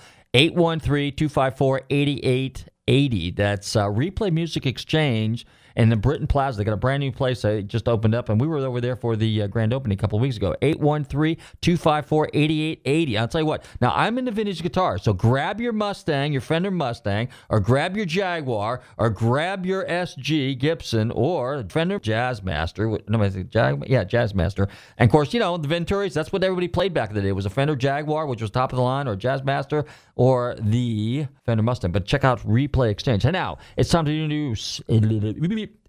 [2.87, 3.35] 813-254-8880.
[3.35, 6.57] That's uh, Replay Music Exchange in the Britton Plaza.
[6.57, 8.95] They got a brand new place that just opened up, and we were over there
[8.95, 10.55] for the uh, grand opening a couple weeks ago.
[10.61, 13.17] 813-254-8880.
[13.17, 13.65] I'll tell you what.
[13.81, 18.05] Now, I'm into vintage guitars, so grab your Mustang, your Fender Mustang, or grab your
[18.05, 23.01] Jaguar, or grab your SG Gibson, or Fender Jazzmaster.
[23.09, 24.69] No, I Jag, yeah, Jazzmaster.
[24.97, 26.13] And of course, you know the Venturis.
[26.13, 27.29] That's what everybody played back in the day.
[27.29, 31.25] It was a Fender Jaguar, which was top of the line, or Jazzmaster, or the
[31.45, 31.91] Fender Mustang.
[31.91, 33.25] But check out Replay Exchange.
[33.25, 34.81] And now it's time to introduce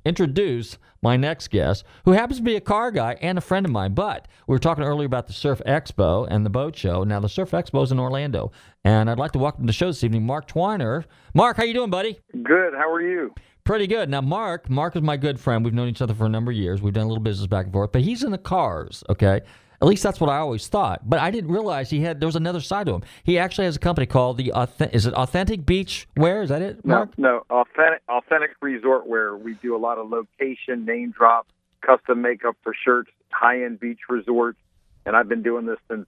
[0.05, 3.73] introduce my next guest, who happens to be a car guy and a friend of
[3.73, 3.95] mine.
[3.95, 7.05] But we were talking earlier about the Surf Expo and the boat show.
[7.05, 8.53] Now the Surf Expo is in Orlando,
[8.85, 11.05] and I'd like to welcome to the show this evening Mark Twiner.
[11.35, 12.19] Mark, how you doing, buddy?
[12.43, 12.75] Good.
[12.75, 13.35] How are you?
[13.65, 14.11] Pretty good.
[14.11, 15.65] Now, Mark, Mark is my good friend.
[15.65, 16.83] We've known each other for a number of years.
[16.83, 19.03] We've done a little business back and forth, but he's in the cars.
[19.09, 19.41] Okay,
[19.81, 21.09] at least that's what I always thought.
[21.09, 23.03] But I didn't realize he had there was another side to him.
[23.23, 26.43] He actually has a company called the Auth- is it Authentic Beach Wear?
[26.43, 27.17] Is that it, Mark?
[27.19, 29.37] No, no, authentic, authentic resort wear.
[29.37, 31.47] We do a lot of location, name drop,
[31.81, 34.59] custom makeup for shirts, high end beach resorts,
[35.07, 36.07] and I've been doing this since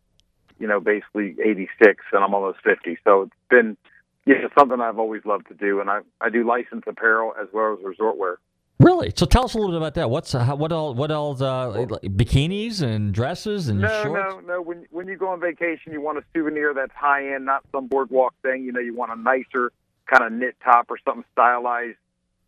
[0.59, 2.99] you know basically '86, and I'm almost 50.
[3.05, 3.77] So it's been
[4.27, 7.49] yeah, it's something I've always loved to do, and I I do licensed apparel as
[7.53, 8.39] well as resort wear.
[8.79, 9.11] Really?
[9.17, 10.11] So tell us a little bit about that.
[10.11, 11.41] What's uh, what all what else?
[11.41, 14.15] Uh, bikinis and dresses and no, shorts.
[14.15, 14.63] no, no.
[14.63, 17.87] When when you go on vacation, you want a souvenir that's high end, not some
[17.87, 18.65] boardwalk thing.
[18.65, 19.73] You know, you want a nicer
[20.07, 21.97] kind of knit top or something stylized,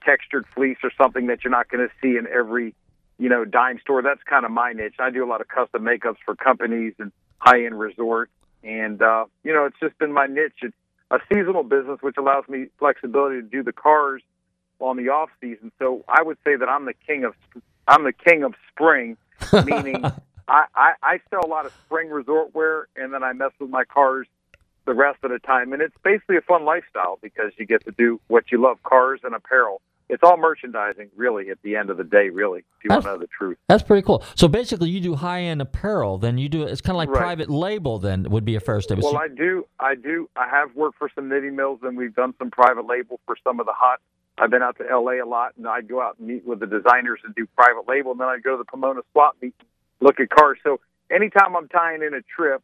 [0.05, 2.75] textured fleece or something that you're not going to see in every
[3.19, 4.03] you know dime store.
[4.03, 4.97] That's kind of my niche.
[4.99, 9.25] I do a lot of custom makeups for companies and high end resorts, and uh,
[9.45, 10.61] you know, it's just been my niche.
[10.61, 10.77] It's
[11.11, 14.21] a seasonal business, which allows me flexibility to do the cars
[14.81, 15.73] on the off season.
[15.79, 17.35] So I would say that I'm the king of
[17.87, 19.17] I'm the king of spring,
[19.65, 20.05] meaning
[20.47, 23.71] I, I, I sell a lot of spring resort wear, and then I mess with
[23.71, 24.27] my cars
[24.85, 25.73] the rest of the time.
[25.73, 29.21] And it's basically a fun lifestyle because you get to do what you love, cars
[29.25, 29.81] and apparel.
[30.11, 31.51] It's all merchandising, really.
[31.51, 33.59] At the end of the day, really, if you want to know the truth.
[33.69, 34.25] That's pretty cool.
[34.37, 36.17] So basically, you do high end apparel.
[36.17, 37.19] Then you do it's kind of like Right.
[37.19, 37.99] private label.
[37.99, 39.05] Then would be a fair statement.
[39.05, 40.31] Well, So- I do, I do.
[40.35, 43.61] I have worked for some knitting mills, and we've done some private label for some
[43.61, 44.01] of the hot.
[44.41, 45.19] I've been out to L.A.
[45.19, 48.13] a lot, and I'd go out and meet with the designers and do private label,
[48.13, 49.55] and then I'd go to the Pomona swap meet,
[50.01, 50.59] look at cars.
[50.63, 52.63] So anytime I'm tying in a trip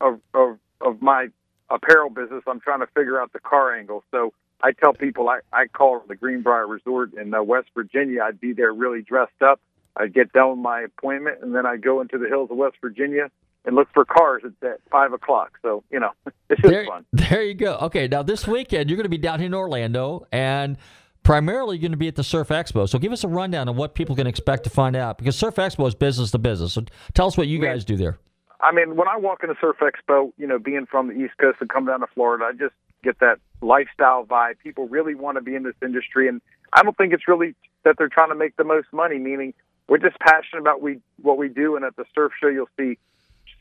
[0.00, 1.28] of of of my
[1.68, 4.04] apparel business, I'm trying to figure out the car angle.
[4.10, 4.32] So
[4.62, 8.22] I tell people I I call the Greenbrier Resort in uh, West Virginia.
[8.22, 9.60] I'd be there really dressed up.
[9.96, 12.76] I'd get done with my appointment, and then I'd go into the hills of West
[12.80, 13.30] Virginia
[13.66, 15.58] and look for cars at, at five o'clock.
[15.62, 16.10] So you know,
[16.48, 17.04] it's just there, fun.
[17.12, 17.76] there you go.
[17.82, 20.78] Okay, now this weekend you're going to be down here in Orlando and
[21.22, 22.88] primarily you're going to be at the Surf Expo.
[22.88, 25.56] So give us a rundown of what people can expect to find out because Surf
[25.56, 26.72] Expo is business to business.
[26.72, 28.18] So tell us what you guys do there.
[28.60, 31.34] I mean, when I walk in the Surf Expo, you know, being from the East
[31.38, 34.58] Coast and come down to Florida, I just get that lifestyle vibe.
[34.62, 36.40] People really want to be in this industry, and
[36.72, 39.18] I don't think it's really that they're trying to make the most money.
[39.18, 39.52] Meaning,
[39.88, 41.76] we're just passionate about we what we do.
[41.76, 42.98] And at the surf show, you'll see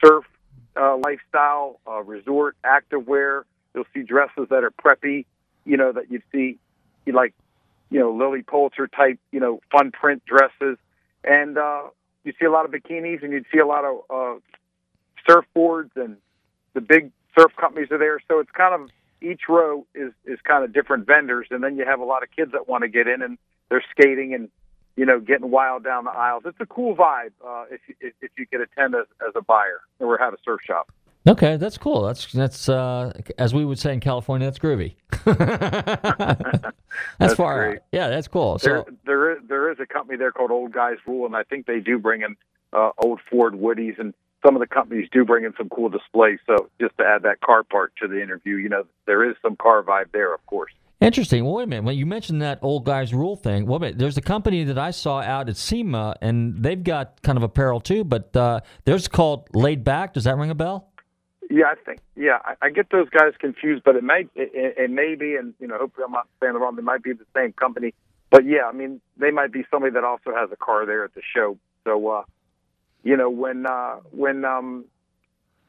[0.03, 0.25] surf
[0.75, 3.43] uh, lifestyle, uh, resort activewear.
[3.73, 5.25] You'll see dresses that are preppy.
[5.65, 6.57] You know that you'd see,
[7.07, 7.33] like,
[7.89, 10.77] you know, Lilly Pulitzer type, you know, fun print dresses,
[11.23, 11.83] and uh,
[12.23, 14.39] you see a lot of bikinis, and you'd see a lot of uh,
[15.27, 16.17] surfboards and
[16.73, 18.19] the big surf companies are there.
[18.27, 18.89] So it's kind of
[19.21, 22.29] each row is is kind of different vendors, and then you have a lot of
[22.35, 23.37] kids that want to get in and
[23.69, 24.49] they're skating and
[24.95, 26.43] you know getting wild down the aisles.
[26.45, 29.41] It's a cool vibe uh, if you, if, if you could attend as, as a
[29.41, 30.91] buyer or have a surf shop.
[31.27, 32.03] Okay, that's cool.
[32.03, 34.95] That's that's uh, as we would say in California, that's groovy.
[35.25, 36.75] that's,
[37.17, 37.77] That's far great.
[37.77, 37.83] out.
[37.91, 38.59] Yeah, that's cool.
[38.59, 41.43] There, So there is there is a company there called Old Guys Rule, and I
[41.43, 42.35] think they do bring in
[42.73, 44.13] uh, old Ford Woodies, and
[44.45, 46.39] some of the companies do bring in some cool displays.
[46.45, 49.55] So just to add that car part to the interview, you know, there is some
[49.55, 50.73] car vibe there, of course.
[51.05, 51.45] Interesting.
[51.45, 51.85] Well, wait a minute.
[51.85, 54.89] When you mentioned that old guys rule thing, well, wait, there's a company that I
[54.89, 59.47] saw out at SEMA, and they've got kind of apparel too, but uh, theirs called
[59.53, 60.15] Laid Back.
[60.15, 60.89] Does that ring a bell?
[61.51, 61.99] Yeah, I think.
[62.15, 65.35] Yeah, I, I get those guys confused, but it may it, it, it may be,
[65.35, 66.75] and you know, hopefully I'm not saying the wrong.
[66.75, 67.93] They might be the same company,
[68.31, 71.13] but yeah, I mean, they might be somebody that also has a car there at
[71.13, 71.59] the show.
[71.83, 72.23] So, uh,
[73.03, 74.85] you know, when uh, when um,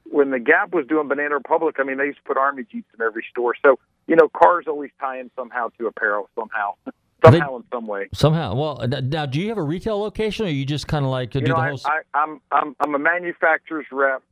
[0.04, 2.88] when the Gap was doing Banana Republic, I mean, they used to put army jeeps
[2.98, 3.54] in every store.
[3.62, 6.74] So, you know, cars always tie in somehow to apparel, somehow,
[7.24, 8.08] somehow in some way.
[8.12, 8.54] Somehow.
[8.54, 11.40] Well, now, do you have a retail location, or you just kind of like do
[11.40, 11.80] you the know, whole?
[11.84, 14.22] I, I, I'm I'm I'm a manufacturer's rep,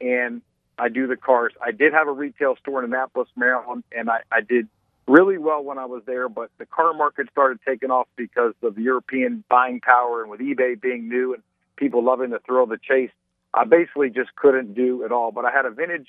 [0.00, 0.42] and
[0.78, 1.52] I do the cars.
[1.64, 4.68] I did have a retail store in Annapolis, Maryland, and I, I did
[5.06, 6.28] really well when I was there.
[6.28, 10.40] But the car market started taking off because of the European buying power, and with
[10.40, 11.42] eBay being new and
[11.76, 13.10] people loving the thrill of the chase,
[13.52, 15.32] I basically just couldn't do it all.
[15.32, 16.08] But I had a vintage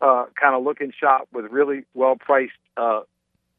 [0.00, 3.00] uh, kind of looking shop with really well priced uh,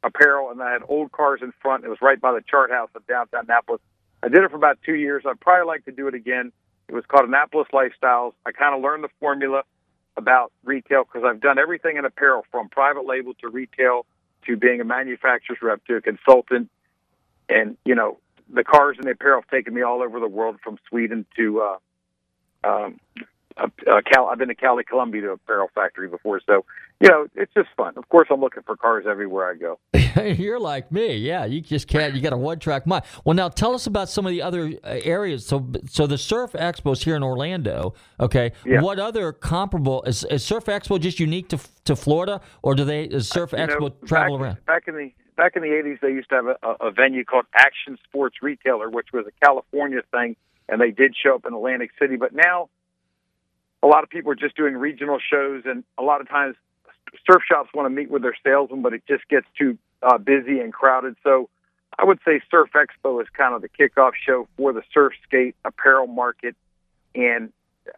[0.04, 1.84] apparel, and I had old cars in front.
[1.84, 3.82] It was right by the Chart House in downtown Annapolis.
[4.24, 5.24] I did it for about two years.
[5.26, 6.52] I'd probably like to do it again.
[6.88, 8.34] It was called Annapolis Lifestyles.
[8.46, 9.64] I kind of learned the formula
[10.18, 14.06] about retail because I've done everything in apparel from private label to retail
[14.46, 16.70] to being a manufacturer's rep to a consultant.
[17.48, 18.18] And, you know,
[18.52, 21.62] the cars and the apparel have taken me all over the world from Sweden to
[21.62, 21.78] uh,
[22.64, 23.00] um,
[23.62, 24.28] uh, Cal.
[24.28, 26.66] I've been to Cali, Colombia to apparel factory before, so
[27.00, 27.94] you know it's just fun.
[27.98, 29.80] Of course, I'm looking for cars everywhere I go.
[30.24, 31.46] You're like me, yeah.
[31.46, 32.14] You just can't.
[32.16, 33.04] You got a one track mind.
[33.26, 35.46] Well, now tell us about some of the other uh, areas.
[35.46, 37.94] So, so the Surf Expo is here in Orlando.
[38.20, 38.82] Okay, Yeah.
[38.82, 43.04] what other comparable is, is Surf Expo just unique to to Florida, or do they
[43.04, 44.66] is Surf Uh, You Expo know, travel back, around?
[44.66, 47.46] Back in the back in the '80s, they used to have a, a venue called
[47.54, 50.36] Action Sports Retailer, which was a California thing,
[50.68, 52.16] and they did show up in Atlantic City.
[52.18, 52.70] But now,
[53.82, 56.56] a lot of people are just doing regional shows, and a lot of times,
[57.30, 60.60] surf shops want to meet with their salesmen, but it just gets too uh, busy
[60.60, 61.16] and crowded.
[61.24, 61.50] So,
[61.98, 65.56] I would say Surf Expo is kind of the kickoff show for the surf skate
[65.66, 66.56] apparel market,
[67.14, 67.52] and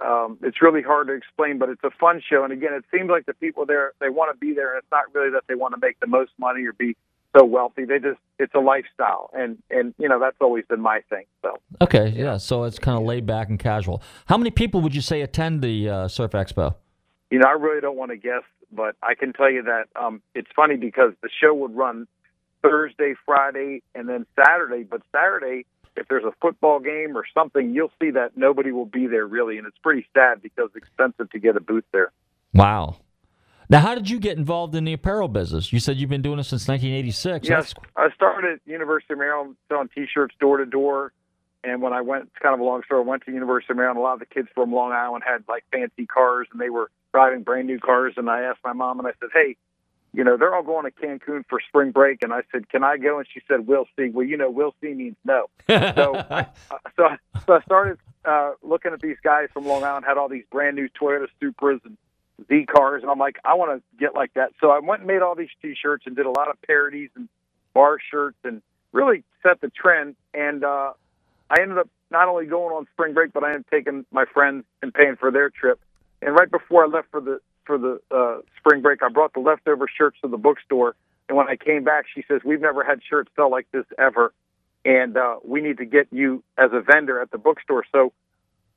[0.03, 2.43] um, it's really hard to explain, but it's a fun show.
[2.43, 4.91] And again, it seems like the people there they want to be there, and it's
[4.91, 6.95] not really that they want to make the most money or be
[7.37, 7.85] so wealthy.
[7.85, 11.25] They just it's a lifestyle, and and you know that's always been my thing.
[11.41, 12.37] So Okay, yeah.
[12.37, 14.01] So it's kind of laid back and casual.
[14.25, 16.75] How many people would you say attend the uh, Surf Expo?
[17.29, 20.21] you know I really don't want to guess, but I can tell you that um,
[20.35, 22.07] it's funny because the show would run
[22.61, 24.83] Thursday, Friday, and then Saturday.
[24.83, 25.65] But Saturday,
[25.95, 29.57] if there's a football game or something, you'll see that nobody will be there really,
[29.57, 32.11] and it's pretty sad because it's expensive to get a booth there.
[32.53, 32.97] Wow.
[33.71, 35.71] Now, how did you get involved in the apparel business?
[35.71, 37.47] You said you've been doing it since 1986.
[37.47, 41.13] Yes, I started at University of Maryland selling T-shirts door to door,
[41.63, 43.01] and when I went, it's kind of a long story.
[43.01, 43.97] I went to University of Maryland.
[43.97, 46.91] A lot of the kids from Long Island had like fancy cars, and they were
[47.13, 48.15] driving brand new cars.
[48.17, 49.55] And I asked my mom, and I said, "Hey,
[50.11, 52.97] you know, they're all going to Cancun for spring break." And I said, "Can I
[52.97, 55.45] go?" And she said, "We'll see." Well, you know, "We'll see" means no.
[55.69, 56.47] so, I,
[56.97, 57.07] so,
[57.47, 60.75] so I started uh, looking at these guys from Long Island had all these brand
[60.75, 61.95] new Toyota Supras and
[62.47, 64.51] Z cars, and I'm like, I want to get like that.
[64.59, 67.27] So I went and made all these T-shirts and did a lot of parodies and
[67.73, 68.61] bar shirts, and
[68.91, 70.15] really set the trend.
[70.33, 70.93] And uh,
[71.49, 74.25] I ended up not only going on spring break, but I ended up taking my
[74.25, 75.79] friends and paying for their trip.
[76.21, 79.39] And right before I left for the for the uh, spring break, I brought the
[79.39, 80.95] leftover shirts to the bookstore.
[81.29, 84.33] And when I came back, she says, "We've never had shirts sell like this ever,
[84.83, 88.11] and uh, we need to get you as a vendor at the bookstore." So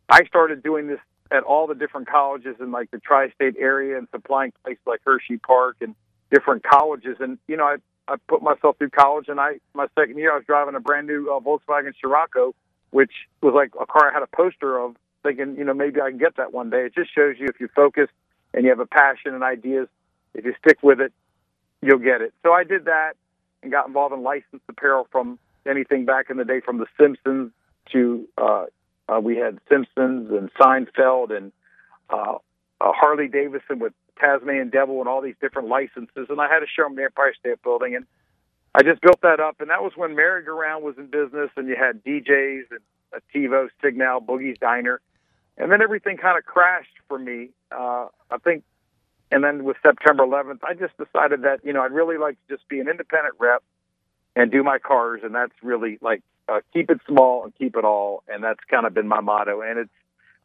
[0.09, 1.01] I started doing this
[1.31, 5.39] at all the different colleges in like the tri-state area and supplying places like Hershey
[5.39, 5.95] Park and
[6.31, 7.17] different colleges.
[7.21, 10.37] And you know, I I put myself through college, and I my second year I
[10.37, 12.55] was driving a brand new uh, Volkswagen Scirocco,
[12.91, 13.13] which
[13.43, 16.19] was like a car I had a poster of, thinking you know maybe I can
[16.19, 16.87] get that one day.
[16.87, 18.09] It just shows you if you focus
[18.53, 19.89] and you have a passion and ideas,
[20.35, 21.13] if you stick with it,
[21.83, 22.33] you'll get it.
[22.43, 23.15] So I did that
[23.63, 27.51] and got involved in licensed apparel from anything back in the day, from The Simpsons
[27.93, 28.67] to uh,
[29.09, 31.53] uh, we had Simpsons and Seinfeld and
[32.11, 32.35] uh,
[32.81, 36.27] uh, Harley Davidson with Tasmanian Devil and all these different licenses.
[36.29, 38.07] And I had a show in the Empire State Building, and
[38.75, 39.61] I just built that up.
[39.61, 42.81] And that was when Merry-Go-Round was in business, and you had DJs and
[43.15, 45.01] uh, TiVo, Signal, Boogie's Diner,
[45.57, 47.51] and then everything kind of crashed for me.
[47.71, 48.65] Uh, I think,
[49.31, 52.57] and then with September 11th, I just decided that you know I'd really like to
[52.57, 53.63] just be an independent rep
[54.35, 57.85] and do my cars, and that's really like uh, keep it small and keep it
[57.85, 59.61] all, and that's kind of been my motto.
[59.61, 59.91] And it's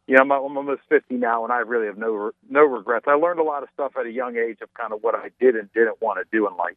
[0.07, 3.05] you know I'm, I'm almost 50 now, and I really have no re- no regrets.
[3.07, 5.29] I learned a lot of stuff at a young age of kind of what I
[5.39, 6.75] did and didn't want to do in life.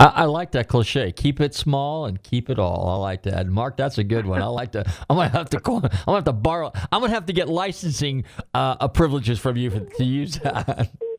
[0.00, 1.12] I, I like that cliche.
[1.12, 2.88] Keep it small and keep it all.
[2.88, 3.76] I like that, Mark.
[3.76, 4.42] That's a good one.
[4.42, 4.84] I like to.
[5.08, 5.76] I'm gonna have to call.
[5.76, 6.72] I'm gonna have to borrow.
[6.90, 10.90] I'm gonna have to get licensing uh, uh, privileges from you for, to use that.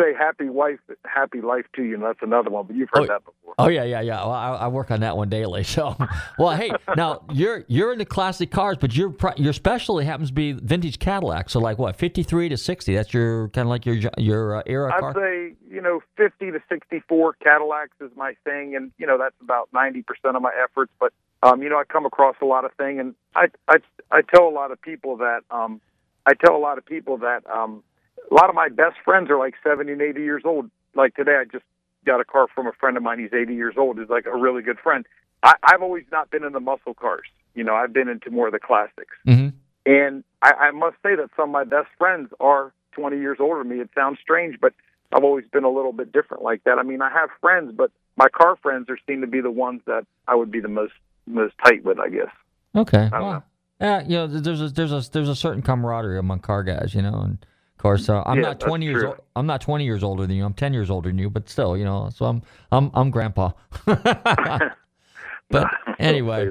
[0.00, 2.66] Say happy wife, happy life to you, and that's another one.
[2.66, 3.54] But you've heard that before.
[3.58, 4.20] Oh yeah, yeah, yeah.
[4.24, 5.64] Well, I, I work on that one daily.
[5.70, 5.96] So,
[6.38, 10.52] well, hey, now you're you're into classic cars, but your your specialty happens to be
[10.52, 11.50] vintage Cadillac.
[11.50, 12.94] So, like what, 53 to 60?
[12.94, 15.14] That's your kind of like your your uh, era I'd car.
[15.14, 19.68] say you know 50 to 64 Cadillacs is my thing, and you know that's about
[19.72, 20.92] 90 percent of my efforts.
[20.98, 23.76] But um, you know I come across a lot of things, and I I
[24.10, 25.80] I tell a lot of people that um,
[26.26, 27.82] I tell a lot of people that um,
[28.30, 30.70] a lot of my best friends are like 70 and 80 years old.
[30.94, 31.64] Like today, I just
[32.06, 33.18] got a car from a friend of mine.
[33.18, 33.98] He's 80 years old.
[33.98, 35.06] He's like a really good friend.
[35.42, 37.26] I, I've always not been in the muscle cars.
[37.54, 39.16] You know, I've been into more of the classics.
[39.26, 39.56] Mm-hmm.
[39.86, 43.60] And I, I must say that some of my best friends are 20 years older
[43.60, 43.80] than me.
[43.80, 44.72] It sounds strange, but
[45.12, 46.78] I've always been a little bit different like that.
[46.78, 49.80] I mean, I have friends, but my car friends are seem to be the ones
[49.86, 50.92] that I would be the most
[51.26, 52.28] most tight with, I guess.
[52.74, 52.98] Okay.
[52.98, 53.44] I don't Well,
[53.80, 57.02] yeah, you know, there's a there's a there's a certain camaraderie among car guys, you
[57.02, 57.38] know, and
[57.80, 59.08] of course, I'm Yeah, not 20 years true.
[59.08, 59.20] old.
[59.34, 60.44] I'm not 20 years older than you.
[60.44, 63.52] I'm 10 years older than you, but still, you know, so I'm I'm I'm grandpa.
[63.86, 65.66] but
[65.98, 66.50] anyway.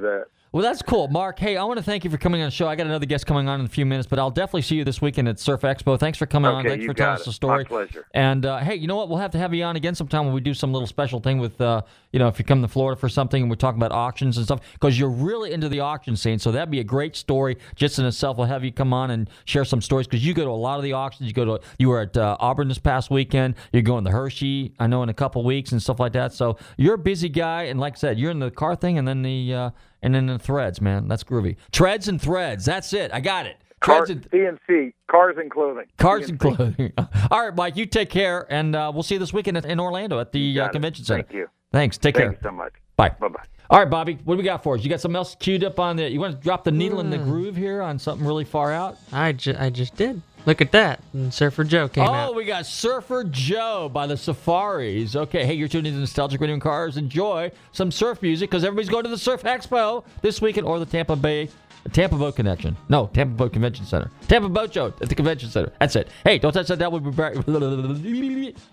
[0.52, 1.38] Well, that's cool, Mark.
[1.38, 2.68] Hey, I want to thank you for coming on the show.
[2.68, 4.84] I got another guest coming on in a few minutes, but I'll definitely see you
[4.84, 6.00] this weekend at Surf Expo.
[6.00, 6.64] Thanks for coming on.
[6.64, 7.60] Thanks for telling got us the story.
[7.60, 8.08] My pleasure.
[8.16, 9.10] And uh, hey, you know what?
[9.10, 11.38] We'll have to have you on again sometime when we do some little special thing
[11.38, 13.92] with, uh, you know, if you come to Florida for something and we're talking about
[13.92, 16.40] auctions and stuff, because you're really into the auction scene.
[16.40, 18.38] So that'd be a great story just in itself.
[18.38, 20.78] We'll have you come on and share some stories because you go to a lot
[20.78, 21.28] of the auctions.
[21.28, 23.54] You go to, you were at uh, Auburn this past weekend.
[23.72, 26.34] You're going to Hershey, I know, in a couple weeks and stuff like that.
[26.34, 29.08] So you're a busy guy, and like I said, you're in the car thing and
[29.08, 29.70] then the uh,
[30.02, 31.08] and then the threads, man.
[31.08, 31.56] That's groovy.
[31.72, 32.66] Treads and threads.
[32.66, 33.12] That's it.
[33.14, 33.58] I got it.
[33.80, 34.32] Car, Treads and
[34.70, 35.86] CNC, cars and clothing.
[35.98, 36.92] Cars and clothing.
[37.32, 39.80] All right, Mike, you take care, and uh, we'll see you this weekend in in
[39.80, 40.74] Orlando at the uh, got it.
[40.74, 41.24] convention center.
[41.24, 41.48] Thank you.
[41.72, 41.98] Thanks.
[41.98, 42.32] Take Thank care.
[42.34, 42.74] you so much.
[42.98, 43.10] Bye.
[43.20, 43.44] Bye bye.
[43.70, 44.84] All right, Bobby, what do we got for us?
[44.84, 46.10] You got something else queued up on the?
[46.10, 48.98] You want to drop the needle in the groove here on something really far out?
[49.14, 50.22] I, ju- I just did.
[50.46, 51.02] Look at that.
[51.14, 52.10] And Surfer Joe came out.
[52.10, 52.36] oh, out.
[52.36, 55.16] we got Surfer Joe by the Surfaris.
[55.16, 56.98] Okay, hey, you're tuning in to Nostalgic Radio and Cars.
[56.98, 60.86] Enjoy some surf music because everybody's going to the Surf Expo this weekend or the
[60.86, 61.50] Tampa Bay.
[61.94, 62.76] Tampa Boat Connection.
[62.90, 64.12] No, Tampa Boat Convention Center.
[64.28, 65.72] Tampa Boat Show at the Convention Center.
[65.80, 66.10] That's it.
[66.24, 66.92] Hey, don't touch that down.
[66.92, 67.36] We'll be back.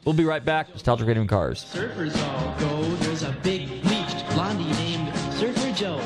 [0.05, 0.69] We'll be right back.
[0.71, 1.65] Nostalgic Radio and Cars.
[1.65, 2.83] Surfers all go.
[2.97, 5.99] There's a big bleached blondie named Surfer Joe.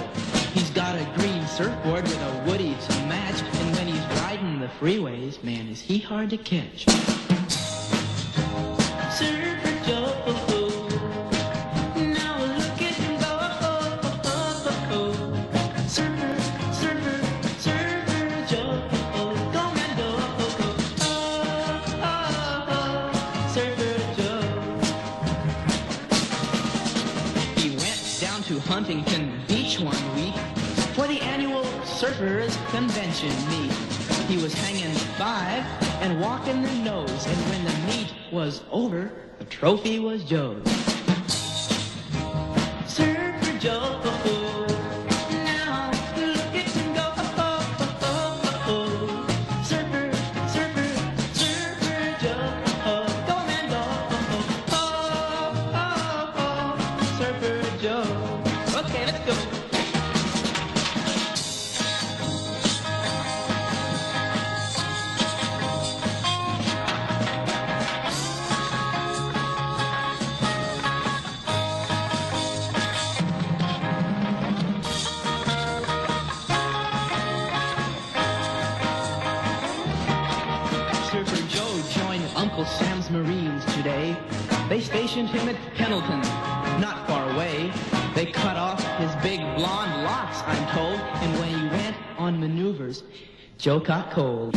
[0.52, 2.29] He's got a green surfboard with a
[4.80, 6.86] freeways, man, is he hard to catch.
[28.70, 30.34] Huntington Beach one week
[30.94, 33.30] for the annual Surfers Convention
[35.20, 35.62] five
[36.00, 40.66] and walking the nose, and when the meet was over, the trophy was Joe's.
[42.86, 44.09] Surfer Joe.
[93.60, 94.56] Joe caught cold.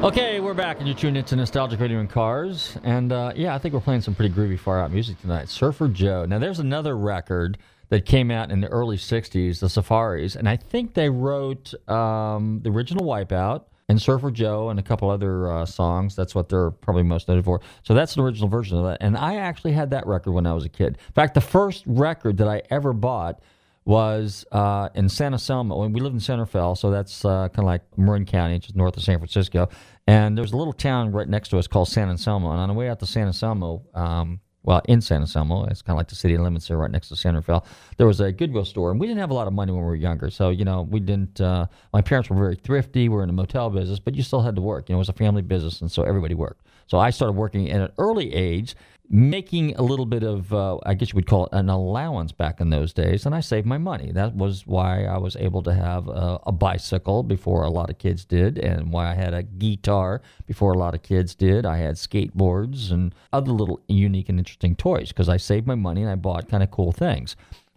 [0.00, 2.78] Okay, we're back, and you're tuned into Nostalgic Radio and Cars.
[2.84, 5.48] And uh, yeah, I think we're playing some pretty groovy, far out music tonight.
[5.48, 6.24] Surfer Joe.
[6.24, 10.54] Now, there's another record that came out in the early 60s, the Surfaris, and I
[10.54, 15.66] think they wrote um, the original Wipeout and Surfer Joe and a couple other uh,
[15.66, 16.14] songs.
[16.14, 17.60] That's what they're probably most noted for.
[17.82, 18.98] So that's an original version of that.
[19.00, 20.96] And I actually had that record when I was a kid.
[21.08, 23.40] In fact, the first record that I ever bought
[23.88, 25.88] was uh, in San Anselmo.
[25.88, 29.02] We lived in Fe, so that's uh, kind of like Marin County, just north of
[29.02, 29.70] San Francisco.
[30.06, 32.50] And there's a little town right next to us called San Anselmo.
[32.50, 35.94] And on the way out to San Anselmo, um, well, in San Anselmo, it's kind
[35.94, 37.60] of like the city limits there, right next to Fe.
[37.96, 39.86] There was a Goodwill store, and we didn't have a lot of money when we
[39.86, 40.28] were younger.
[40.28, 41.40] So you know, we didn't.
[41.40, 41.64] Uh,
[41.94, 43.08] my parents were very thrifty.
[43.08, 44.90] We were in the motel business, but you still had to work.
[44.90, 46.66] You know, it was a family business, and so everybody worked.
[46.88, 48.76] So I started working at an early age,
[49.10, 52.60] making a little bit of, uh, I guess you would call it an allowance back
[52.60, 54.12] in those days, and I saved my money.
[54.12, 57.98] That was why I was able to have a, a bicycle before a lot of
[57.98, 61.64] kids did, and why I had a guitar before a lot of kids did.
[61.64, 66.02] I had skateboards and other little unique and interesting toys because I saved my money
[66.02, 67.34] and I bought kind of cool things.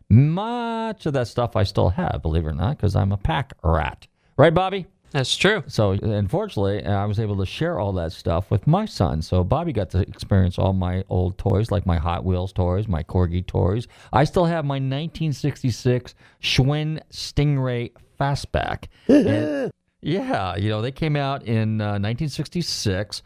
[0.10, 3.54] Much of that stuff I still have, believe it or not, because I'm a pack
[3.64, 4.08] rat.
[4.36, 4.88] Right, Bobby?
[5.12, 5.64] That's true.
[5.68, 9.22] So unfortunately, I was able to share all that stuff with my son.
[9.22, 13.04] So Bobby got to experience all my old toys, like my Hot Wheels toys, my
[13.04, 13.88] Corgi toys.
[14.14, 18.86] I still have my 1966 Schwinn Stingray Fastback.
[19.10, 23.22] And- yeah, you know they came out in uh, 1966.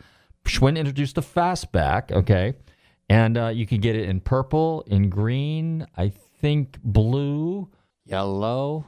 [0.46, 2.12] Schwinn introduced the Fastback.
[2.12, 2.54] Okay,
[3.10, 6.12] and uh, you could get it in purple, in green, I
[6.42, 7.70] think blue,
[8.06, 8.86] yellow,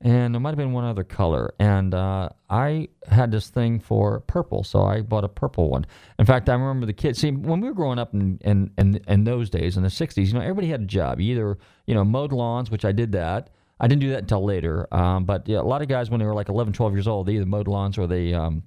[0.00, 1.54] and there might have been one other color.
[1.58, 5.86] And uh, I had this thing for purple, so I bought a purple one.
[6.18, 7.18] In fact, I remember the kids.
[7.18, 10.26] See, when we were growing up in in, in, in those days, in the '60s,
[10.26, 11.20] you know, everybody had a job.
[11.20, 13.50] You either you know mowed lawns, which I did that.
[13.78, 14.86] I didn't do that until later.
[14.92, 17.26] Um, but yeah, a lot of guys, when they were like 11, 12 years old,
[17.26, 18.62] they either mowed lawns or they um,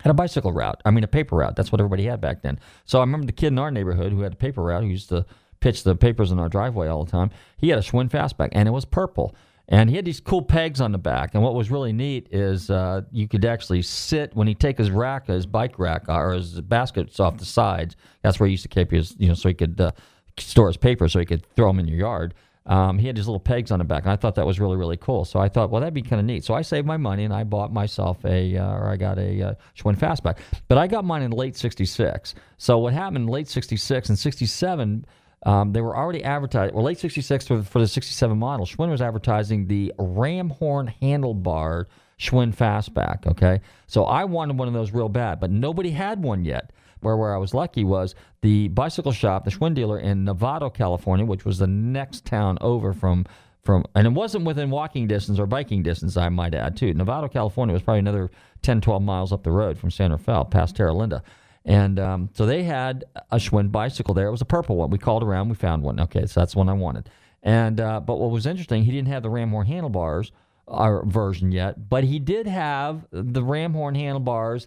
[0.00, 0.80] had a bicycle route.
[0.84, 1.56] I mean, a paper route.
[1.56, 2.60] That's what everybody had back then.
[2.84, 5.08] So I remember the kid in our neighborhood who had a paper route, who used
[5.08, 5.26] to
[5.60, 7.30] pitch the papers in our driveway all the time.
[7.56, 9.34] He had a Schwinn Fastback, and it was purple.
[9.70, 11.34] And he had these cool pegs on the back.
[11.34, 14.90] And what was really neat is uh, you could actually sit when he take his
[14.90, 17.94] rack, his bike rack, uh, or his baskets off the sides.
[18.22, 19.90] That's where he used to keep his, you know, so he could uh,
[20.38, 22.34] store his papers, so he could throw them in your yard.
[22.64, 24.76] Um, he had these little pegs on the back, and I thought that was really,
[24.76, 25.24] really cool.
[25.24, 26.44] So I thought, well, that'd be kind of neat.
[26.44, 29.42] So I saved my money and I bought myself a, uh, or I got a
[29.42, 30.38] uh, Schwinn Fastback.
[30.68, 32.34] But I got mine in late '66.
[32.58, 35.06] So what happened in late '66 and '67?
[35.44, 38.66] Um, they were already advertising, well, late 66 for, for the 67 model.
[38.66, 41.86] Schwinn was advertising the ram horn handlebar
[42.18, 43.60] Schwinn Fastback, okay?
[43.86, 46.72] So I wanted one of those real bad, but nobody had one yet.
[47.00, 51.24] Where, where I was lucky was the bicycle shop, the Schwinn dealer in Novato, California,
[51.24, 53.24] which was the next town over from
[53.68, 56.94] from, and it wasn't within walking distance or biking distance, I might add, too.
[56.94, 58.30] Novato, California was probably another
[58.62, 61.22] 10, 12 miles up the road from San Rafael, past Terra Linda.
[61.68, 64.28] And um, so they had a Schwinn bicycle there.
[64.28, 64.88] It was a purple one.
[64.88, 66.00] We called around, we found one.
[66.00, 67.10] Okay, so that's one I wanted.
[67.42, 70.32] And uh, but what was interesting, he didn't have the Ramhorn handlebars
[70.66, 74.66] uh, version yet, but he did have the Ramhorn handlebars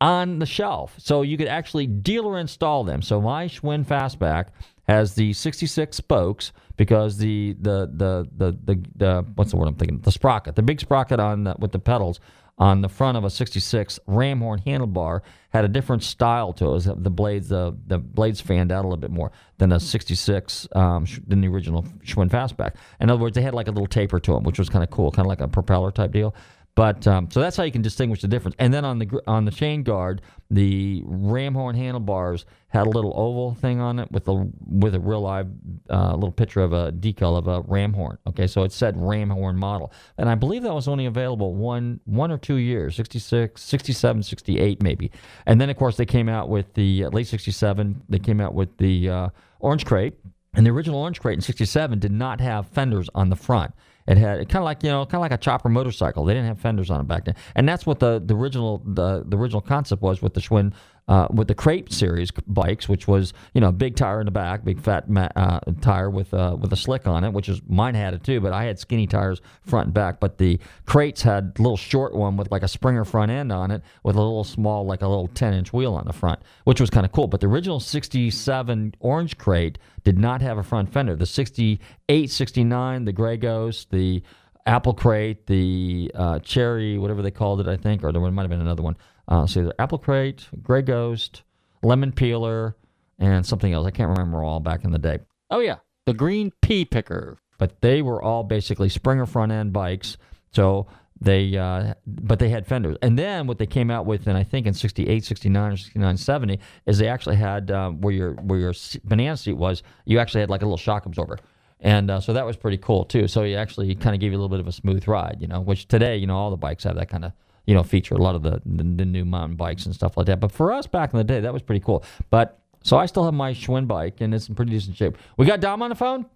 [0.00, 3.00] on the shelf, so you could actually dealer install them.
[3.00, 4.48] So my Schwinn Fastback
[4.88, 9.76] has the 66 spokes because the the the the the, the what's the word I'm
[9.76, 10.00] thinking?
[10.00, 12.18] The sprocket, the big sprocket on the, with the pedals
[12.58, 16.86] on the front of a 66 ram horn handlebar had a different style to it.
[16.86, 20.68] it the blades, the the blades fanned out a little bit more than a 66
[20.72, 22.74] um, than the original Schwinn Fastback.
[23.00, 24.90] In other words, they had like a little taper to them, which was kind of
[24.90, 26.34] cool, kind of like a propeller type deal.
[26.76, 28.56] But um, so that's how you can distinguish the difference.
[28.58, 33.12] And then on the on the chain guard, the ram horn handlebars had a little
[33.14, 35.46] oval thing on it with a with a real live
[35.88, 38.18] uh, little picture of a decal of a ram horn.
[38.26, 42.00] Okay, so it said ram horn model, and I believe that was only available one
[42.06, 45.12] one or two years, 66, 67, 68 maybe.
[45.46, 48.02] And then of course they came out with the late '67.
[48.08, 49.28] They came out with the uh,
[49.60, 50.14] Orange Crate,
[50.54, 53.72] and the original Orange Crate in '67 did not have fenders on the front.
[54.06, 56.24] It had kind of like you know, kind of like a chopper motorcycle.
[56.24, 59.24] They didn't have fenders on it back then, and that's what the, the original the,
[59.26, 60.74] the original concept was with the Schwinn
[61.06, 64.30] uh, with the Crate series bikes, which was you know a big tire in the
[64.30, 65.04] back, big fat
[65.36, 68.40] uh, tire with uh, with a slick on it, which is mine had it too,
[68.40, 70.18] but I had skinny tires front and back.
[70.18, 73.70] But the Crates had a little short one with like a Springer front end on
[73.70, 76.80] it, with a little small like a little ten inch wheel on the front, which
[76.80, 77.26] was kind of cool.
[77.26, 81.16] But the original '67 Orange Crate did not have a front fender.
[81.16, 84.22] The '68, '69, the Gray Ghost, the
[84.66, 88.50] Apple Crate, the uh, Cherry, whatever they called it, I think, or there might have
[88.50, 88.96] been another one.
[89.28, 91.42] Uh, so either Apple Crate, Gray Ghost,
[91.82, 92.76] Lemon Peeler,
[93.18, 93.86] and something else.
[93.86, 95.20] I can't remember all back in the day.
[95.50, 97.38] Oh yeah, the Green Pea Picker.
[97.58, 100.16] But they were all basically Springer front end bikes.
[100.52, 100.86] So
[101.20, 102.96] they, uh, but they had fenders.
[103.02, 106.16] And then what they came out with, and I think in 68, 69, or 69,
[106.16, 110.40] 70, is they actually had um, where your where your banana seat was, you actually
[110.40, 111.38] had like a little shock absorber.
[111.80, 113.28] And uh, so that was pretty cool too.
[113.28, 115.46] So he actually kind of gave you a little bit of a smooth ride, you
[115.46, 117.32] know, which today, you know, all the bikes have that kind of,
[117.66, 118.14] you know, feature.
[118.14, 120.40] A lot of the, the, the new mountain bikes and stuff like that.
[120.40, 122.04] But for us back in the day, that was pretty cool.
[122.30, 125.16] But so I still have my Schwinn bike and it's in pretty decent shape.
[125.36, 126.26] We got Dom on the phone?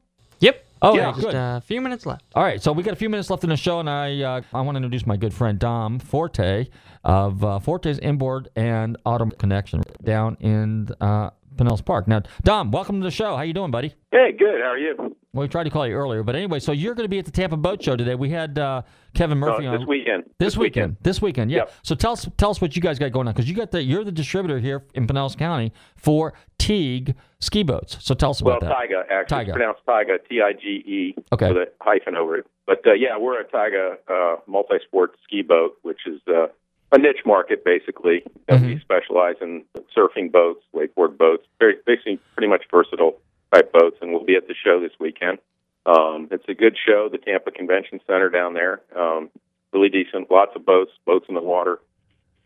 [0.41, 0.67] Yep.
[0.81, 1.35] Oh, yeah, just good.
[1.35, 2.25] a few minutes left.
[2.37, 4.41] All right, so we got a few minutes left in the show, and I uh,
[4.55, 6.69] I want to introduce my good friend Dom Forte
[7.03, 12.09] of uh, Forte's Inboard and Auto Connection down in uh, Pinellas Park.
[12.09, 13.37] Now, Dom, welcome to the show.
[13.37, 13.95] How you doing, buddy?
[14.11, 14.61] Hey, good.
[14.63, 14.95] How are you?
[14.99, 17.25] Well, we tried to call you earlier, but anyway, so you're going to be at
[17.27, 18.15] the Tampa Boat Show today.
[18.15, 18.83] We had uh,
[19.15, 20.25] Kevin Murphy Uh, on this weekend.
[20.39, 20.97] This, weekend.
[21.03, 21.65] This weekend, yeah.
[21.83, 23.83] So tell us tell us what you guys got going on because you got the
[23.83, 27.99] you're the distributor here in Pinellas County for Teague ski boats.
[28.01, 28.89] So tell us Well, about that.
[28.91, 29.41] Well, Tigé, actually.
[29.43, 31.49] It's pronounced Tigé, T I G E, Okay.
[31.49, 32.47] with a hyphen over it.
[32.67, 36.47] But uh, yeah, we're a Tigé uh, multi sport ski boat, which is uh,
[36.93, 38.23] a niche market, basically.
[38.49, 38.67] Mm-hmm.
[38.67, 39.65] We specialize in
[39.97, 43.19] surfing boats, wakeboard boats, very, basically pretty much versatile
[43.55, 43.97] type boats.
[44.01, 45.39] And we'll be at the show this weekend.
[45.87, 48.81] Um, it's a good show, the Tampa Convention Center down there.
[48.97, 49.31] Um,
[49.73, 50.31] really decent.
[50.31, 51.81] Lots of boats, boats in the water.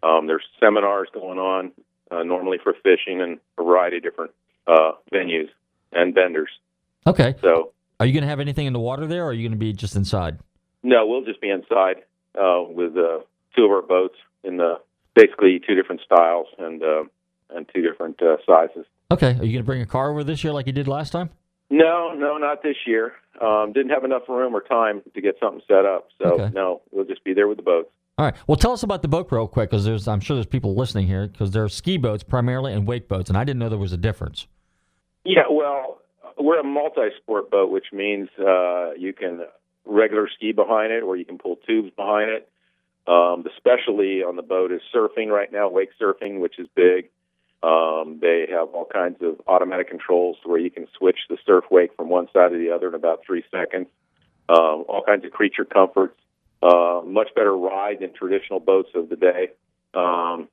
[0.02, 1.72] Um, there's seminars going on
[2.10, 4.32] uh, normally for fishing and a variety of different
[4.66, 5.48] uh, venues
[5.92, 6.50] and vendors.
[7.06, 7.34] Okay.
[7.40, 9.58] So Are you going to have anything in the water there, or are you going
[9.58, 10.38] to be just inside?
[10.82, 12.02] no, we'll just be inside
[12.36, 13.18] uh, with uh,
[13.54, 14.80] two of our boats in the
[15.14, 17.04] basically two different styles and uh,
[17.50, 18.86] and two different uh, sizes.
[19.10, 19.28] Okay.
[19.30, 21.30] Are you going to bring a car over this year like you did last time?
[21.70, 23.12] No, no, not this year.
[23.40, 26.08] Um, didn't have enough room or time to get something set up.
[26.20, 26.50] So Okay.
[26.54, 27.90] no, we'll just be there with the boats.
[28.18, 28.34] All right.
[28.46, 31.06] Well, tell us about the boat real quick, because there's I'm sure there's people listening
[31.06, 33.78] here because there are ski boats primarily and wake boats, and I didn't know there
[33.78, 34.46] was a difference.
[35.24, 35.98] Yeah, well,
[36.38, 39.40] we're a multi-sport boat, which means uh, you can
[39.86, 42.48] regular ski behind it, or you can pull tubes behind it.
[43.06, 47.10] Um, the on the boat is surfing right now, wake surfing, which is big.
[47.62, 51.94] Um, they have all kinds of automatic controls where you can switch the surf wake
[51.96, 53.86] from one side to the other in about three seconds.
[54.48, 56.16] Um, all kinds of creature comforts.
[56.62, 59.50] Uh, much better ride than traditional boats of the day.
[59.94, 60.48] Um,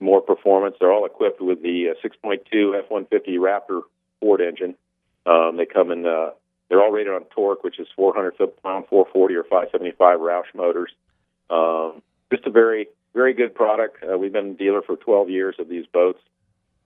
[0.00, 0.76] more performance.
[0.78, 3.82] They're all equipped with the uh, 6.2 F-150 Raptor
[4.20, 4.74] Ford engine.
[5.26, 6.06] Um, they come in.
[6.06, 6.30] Uh,
[6.68, 10.90] they're all rated on torque, which is 400 foot-pound, 440 or 575 Roush motors.
[11.50, 14.02] Um, just a very, very good product.
[14.02, 16.20] Uh, we've been a dealer for 12 years of these boats,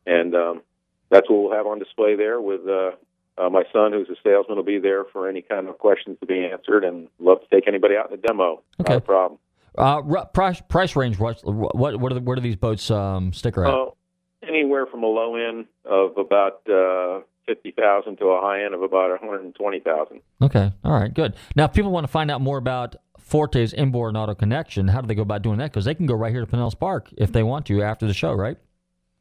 [0.07, 0.63] and um,
[1.11, 2.41] that's what we'll have on display there.
[2.41, 2.91] With uh,
[3.39, 6.27] uh, my son, who's a salesman, will be there for any kind of questions to
[6.27, 8.63] be answered, and love to take anybody out in the demo.
[8.81, 8.95] Okay.
[8.95, 9.39] Not a problem.
[9.77, 11.19] Uh, price price range.
[11.19, 13.73] What what what are the, where do these boats um, sticker at?
[13.73, 13.97] Oh,
[14.43, 18.83] anywhere from a low end of about uh, fifty thousand to a high end of
[18.83, 20.21] about one hundred and twenty thousand.
[20.43, 20.73] Okay.
[20.85, 21.13] All right.
[21.13, 21.35] Good.
[21.55, 22.97] Now, if people want to find out more about
[23.29, 25.71] Forte's inboard and auto connection, how do they go about doing that?
[25.71, 28.15] Because they can go right here to Pinellas Park if they want to after the
[28.15, 28.57] show, right?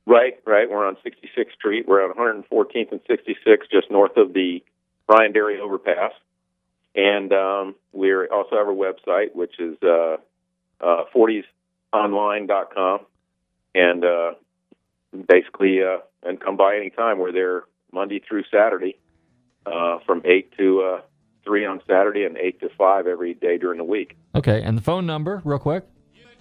[0.06, 0.70] Right, right.
[0.70, 1.86] We're on 66th Street.
[1.88, 4.64] We're on 114th and 66th, just north of the
[5.06, 6.14] Bryan Dairy overpass.
[6.96, 10.18] And um, we also have a website, which is uh,
[10.80, 13.00] uh, 40sonline.com.
[13.76, 14.32] And uh,
[15.28, 17.20] basically, uh, and come by anytime.
[17.20, 18.98] We're there Monday through Saturday
[19.66, 21.02] uh, from 8 to uh,
[21.48, 24.18] 3 on Saturday and 8 to 5 every day during the week.
[24.36, 24.62] Okay.
[24.62, 25.86] And the phone number, real quick.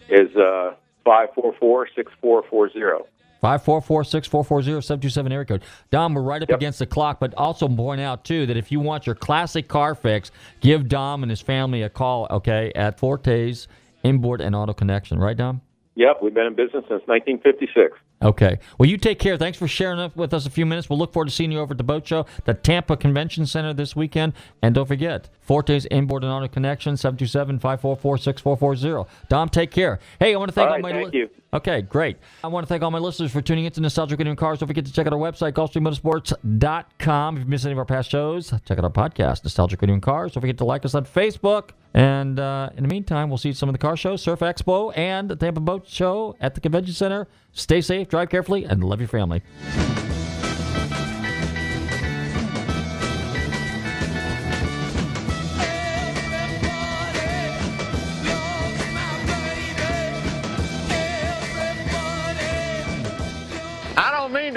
[0.08, 3.08] Is uh, 544 6440.
[3.42, 5.62] 544-6440-727 area code.
[5.90, 8.80] Dom, we're right up against the clock, but also point out, too, that if you
[8.80, 10.30] want your classic car fix,
[10.60, 13.68] give Dom and his family a call, okay, at Forte's
[14.02, 15.18] Inboard and Auto Connection.
[15.18, 15.60] Right, Dom?
[15.96, 17.98] Yep, we've been in business since 1956.
[18.26, 18.58] Okay.
[18.76, 19.36] Well, you take care.
[19.36, 20.90] Thanks for sharing with us a few minutes.
[20.90, 23.72] We'll look forward to seeing you over at the boat show, the Tampa Convention Center
[23.72, 24.32] this weekend.
[24.62, 29.06] And don't forget, Forte's Inboard and Auto Connection, 727-544-6440.
[29.28, 30.00] Dom, take care.
[30.18, 31.30] Hey, I want to thank All all, right, my thank you.
[31.54, 32.16] Okay, great.
[32.42, 34.58] I want to thank all my listeners for tuning in to Nostalgic and Cars.
[34.58, 37.36] Don't forget to check out our website, GulfstreamMotorsports.com.
[37.36, 40.32] If you missed any of our past shows, check out our podcast, Nostalgic and Cars.
[40.32, 41.70] Don't forget to like us on Facebook.
[41.96, 45.30] And uh, in the meantime, we'll see some of the car shows, Surf Expo, and
[45.30, 47.26] the Tampa Boat Show at the Convention Center.
[47.52, 49.42] Stay safe, drive carefully, and love your family.